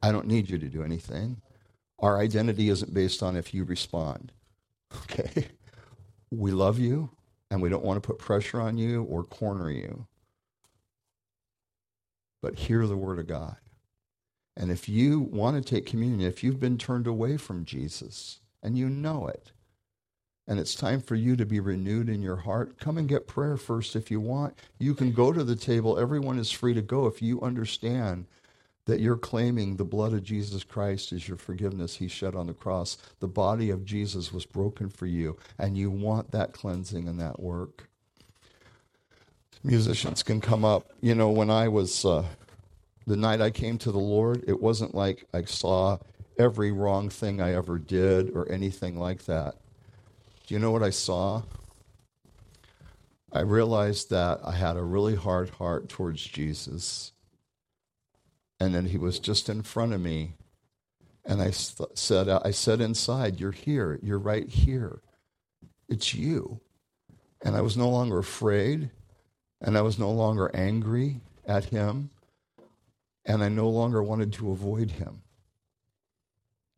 I 0.03 0.13
don't 0.13 0.27
need 0.27 0.51
you 0.51 0.59
to 0.59 0.69
do 0.69 0.83
anything. 0.83 1.41
Our 1.99 2.19
identity 2.19 2.69
isn't 2.69 2.93
based 2.93 3.23
on 3.23 3.37
if 3.37 3.55
you 3.55 3.65
respond. 3.65 4.33
Okay? 5.11 5.49
we 6.31 6.53
love 6.53 6.79
you 6.79 7.11
and 7.51 7.61
we 7.63 7.69
don't 7.69 7.85
want 7.85 8.03
to 8.03 8.07
put 8.07 8.19
pressure 8.19 8.61
on 8.61 8.79
you 8.79 9.03
or 9.05 9.25
corner 9.25 9.71
you. 9.71 10.07
But 12.43 12.59
hear 12.59 12.87
the 12.87 12.97
word 12.97 13.19
of 13.19 13.27
God. 13.27 13.57
And 14.57 14.71
if 14.71 14.89
you 14.89 15.21
want 15.21 15.57
to 15.57 15.75
take 15.75 15.87
communion, 15.87 16.21
if 16.21 16.45
you've 16.45 16.61
been 16.61 16.79
turned 16.79 17.07
away 17.07 17.37
from 17.37 17.65
Jesus 17.65 18.41
and 18.63 18.79
you 18.79 18.89
know 18.89 19.27
it, 19.27 19.53
and 20.47 20.59
it's 20.59 20.75
time 20.75 21.01
for 21.01 21.15
you 21.15 21.37
to 21.37 21.47
be 21.47 21.61
renewed 21.61 22.09
in 22.09 22.21
your 22.21 22.37
heart, 22.37 22.79
come 22.79 22.99
and 22.99 23.09
get 23.09 23.27
prayer 23.27 23.57
first 23.57 23.97
if 23.97 24.11
you 24.11 24.21
want. 24.21 24.59
You 24.79 24.95
can 24.95 25.13
go 25.13 25.33
to 25.33 25.43
the 25.43 25.57
table. 25.57 25.99
Everyone 25.99 26.39
is 26.39 26.51
free 26.51 26.75
to 26.75 26.83
go 26.83 27.07
if 27.07 27.23
you 27.23 27.41
understand 27.41 28.27
that 28.87 29.01
you're 29.01 29.17
claiming 29.17 29.77
the 29.77 29.85
blood 29.85 30.13
of 30.13 30.23
Jesus 30.23 30.63
Christ 30.63 31.13
is 31.13 31.27
your 31.27 31.39
forgiveness 31.39 31.97
he 31.97 32.09
shed 32.09 32.35
on 32.35 32.47
the 32.47 32.55
cross. 32.55 32.99
The 33.21 33.29
body 33.29 33.71
of 33.71 33.85
Jesus 33.85 34.33
was 34.33 34.45
broken 34.45 34.91
for 34.91 35.07
you, 35.07 35.39
and 35.59 35.79
you 35.79 35.91
want 35.91 36.31
that 36.33 36.53
cleansing 36.53 37.09
and 37.09 37.19
that 37.19 37.41
work. 37.41 37.89
Musicians 39.63 40.23
can 40.23 40.43
come 40.43 40.65
up. 40.65 40.93
You 41.01 41.15
know, 41.15 41.31
when 41.31 41.49
I 41.49 41.69
was, 41.69 42.05
uh, 42.05 42.25
the 43.07 43.17
night 43.17 43.41
I 43.41 43.51
came 43.51 43.79
to 43.79 43.91
the 43.91 43.99
Lord, 43.99 44.45
it 44.47 44.61
wasn't 44.61 44.95
like 44.95 45.25
I 45.33 45.45
saw 45.45 45.99
every 46.39 46.71
wrong 46.71 47.09
thing 47.09 47.41
I 47.41 47.55
ever 47.55 47.79
did 47.79 48.31
or 48.35 48.51
anything 48.51 48.99
like 48.99 49.25
that. 49.25 49.55
Do 50.47 50.55
you 50.55 50.61
know 50.61 50.71
what 50.71 50.83
I 50.83 50.91
saw? 50.91 51.43
I 53.33 53.41
realized 53.41 54.11
that 54.11 54.41
I 54.45 54.53
had 54.53 54.77
a 54.77 54.83
really 54.83 55.17
hard 55.17 55.51
heart 55.51 55.89
towards 55.89 56.23
Jesus 56.23 57.13
and 58.61 58.75
then 58.75 58.87
he 58.87 58.99
was 58.99 59.19
just 59.19 59.49
in 59.49 59.63
front 59.63 59.93
of 59.93 60.01
me. 60.01 60.37
And 61.25 61.43
I 61.43 61.51
said, 61.51 62.29
I 62.29 62.51
said 62.51 62.81
inside, 62.81 63.41
You're 63.41 63.53
here. 63.53 63.99
You're 64.03 64.19
right 64.19 64.49
here. 64.49 65.01
It's 65.89 66.15
you. 66.15 66.61
And 67.43 67.57
I 67.57 67.61
was 67.61 67.77
no 67.77 67.89
longer 67.89 68.19
afraid. 68.19 68.91
And 69.61 69.77
I 69.77 69.83
was 69.83 69.99
no 69.99 70.11
longer 70.11 70.51
angry 70.55 71.21
at 71.47 71.67
him. 71.67 72.11
And 73.25 73.43
I 73.43 73.49
no 73.49 73.69
longer 73.69 74.03
wanted 74.03 74.33
to 74.35 74.51
avoid 74.51 74.93
him. 74.93 75.23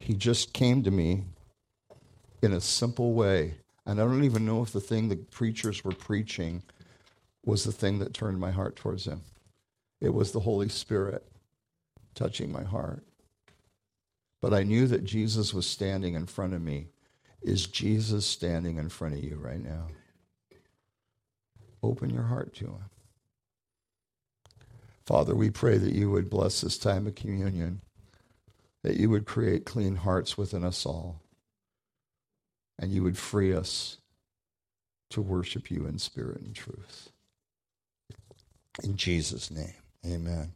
He 0.01 0.15
just 0.15 0.53
came 0.53 0.83
to 0.85 0.91
me 0.91 1.25
in 2.43 2.53
a 2.53 2.61
simple 2.61 3.13
way. 3.13 3.55
And 3.85 4.01
I 4.01 4.05
don't 4.05 4.25
even 4.25 4.45
know 4.45 4.63
if 4.63 4.73
the 4.73 4.81
thing 4.81 5.09
the 5.09 5.17
preachers 5.17 5.85
were 5.85 5.93
preaching 5.93 6.63
was 7.45 7.65
the 7.65 7.73
thing 7.73 8.01
that 8.01 8.15
turned 8.15 8.41
my 8.41 8.51
heart 8.51 8.77
towards 8.77 9.07
him. 9.07 9.23
It 10.01 10.13
was 10.13 10.33
the 10.33 10.41
Holy 10.41 10.69
Spirit 10.69 11.25
touching 12.15 12.51
my 12.51 12.65
heart. 12.65 13.05
But 14.43 14.53
I 14.53 14.65
knew 14.65 14.87
that 14.89 15.05
Jesus 15.05 15.55
was 15.55 15.67
standing 15.67 16.15
in 16.15 16.27
front 16.27 16.55
of 16.55 16.61
me. 16.61 16.89
Is 17.43 17.67
Jesus 17.67 18.27
standing 18.27 18.77
in 18.79 18.89
front 18.89 19.15
of 19.15 19.23
you 19.23 19.37
right 19.37 19.63
now? 19.63 19.87
Open 21.83 22.11
your 22.11 22.25
heart 22.25 22.55
to 22.57 22.65
him. 22.67 22.91
Father, 25.05 25.37
we 25.37 25.51
pray 25.51 25.79
that 25.79 25.93
you 25.93 26.11
would 26.11 26.29
bless 26.29 26.61
this 26.61 26.77
time 26.77 27.07
of 27.07 27.15
communion, 27.15 27.81
that 28.83 28.97
you 28.97 29.09
would 29.09 29.25
create 29.25 29.65
clean 29.65 29.95
hearts 29.95 30.37
within 30.37 30.65
us 30.65 30.85
all, 30.85 31.21
and 32.79 32.93
you 32.93 33.03
would 33.03 33.19
free 33.19 33.55
us 33.55 33.99
to 35.11 35.23
worship 35.23 35.71
you 35.71 35.87
in 35.87 35.99
spirit 35.99 36.41
and 36.41 36.55
truth. 36.55 37.11
In 38.83 38.97
Jesus' 38.97 39.51
name, 39.51 39.75
amen. 40.05 40.53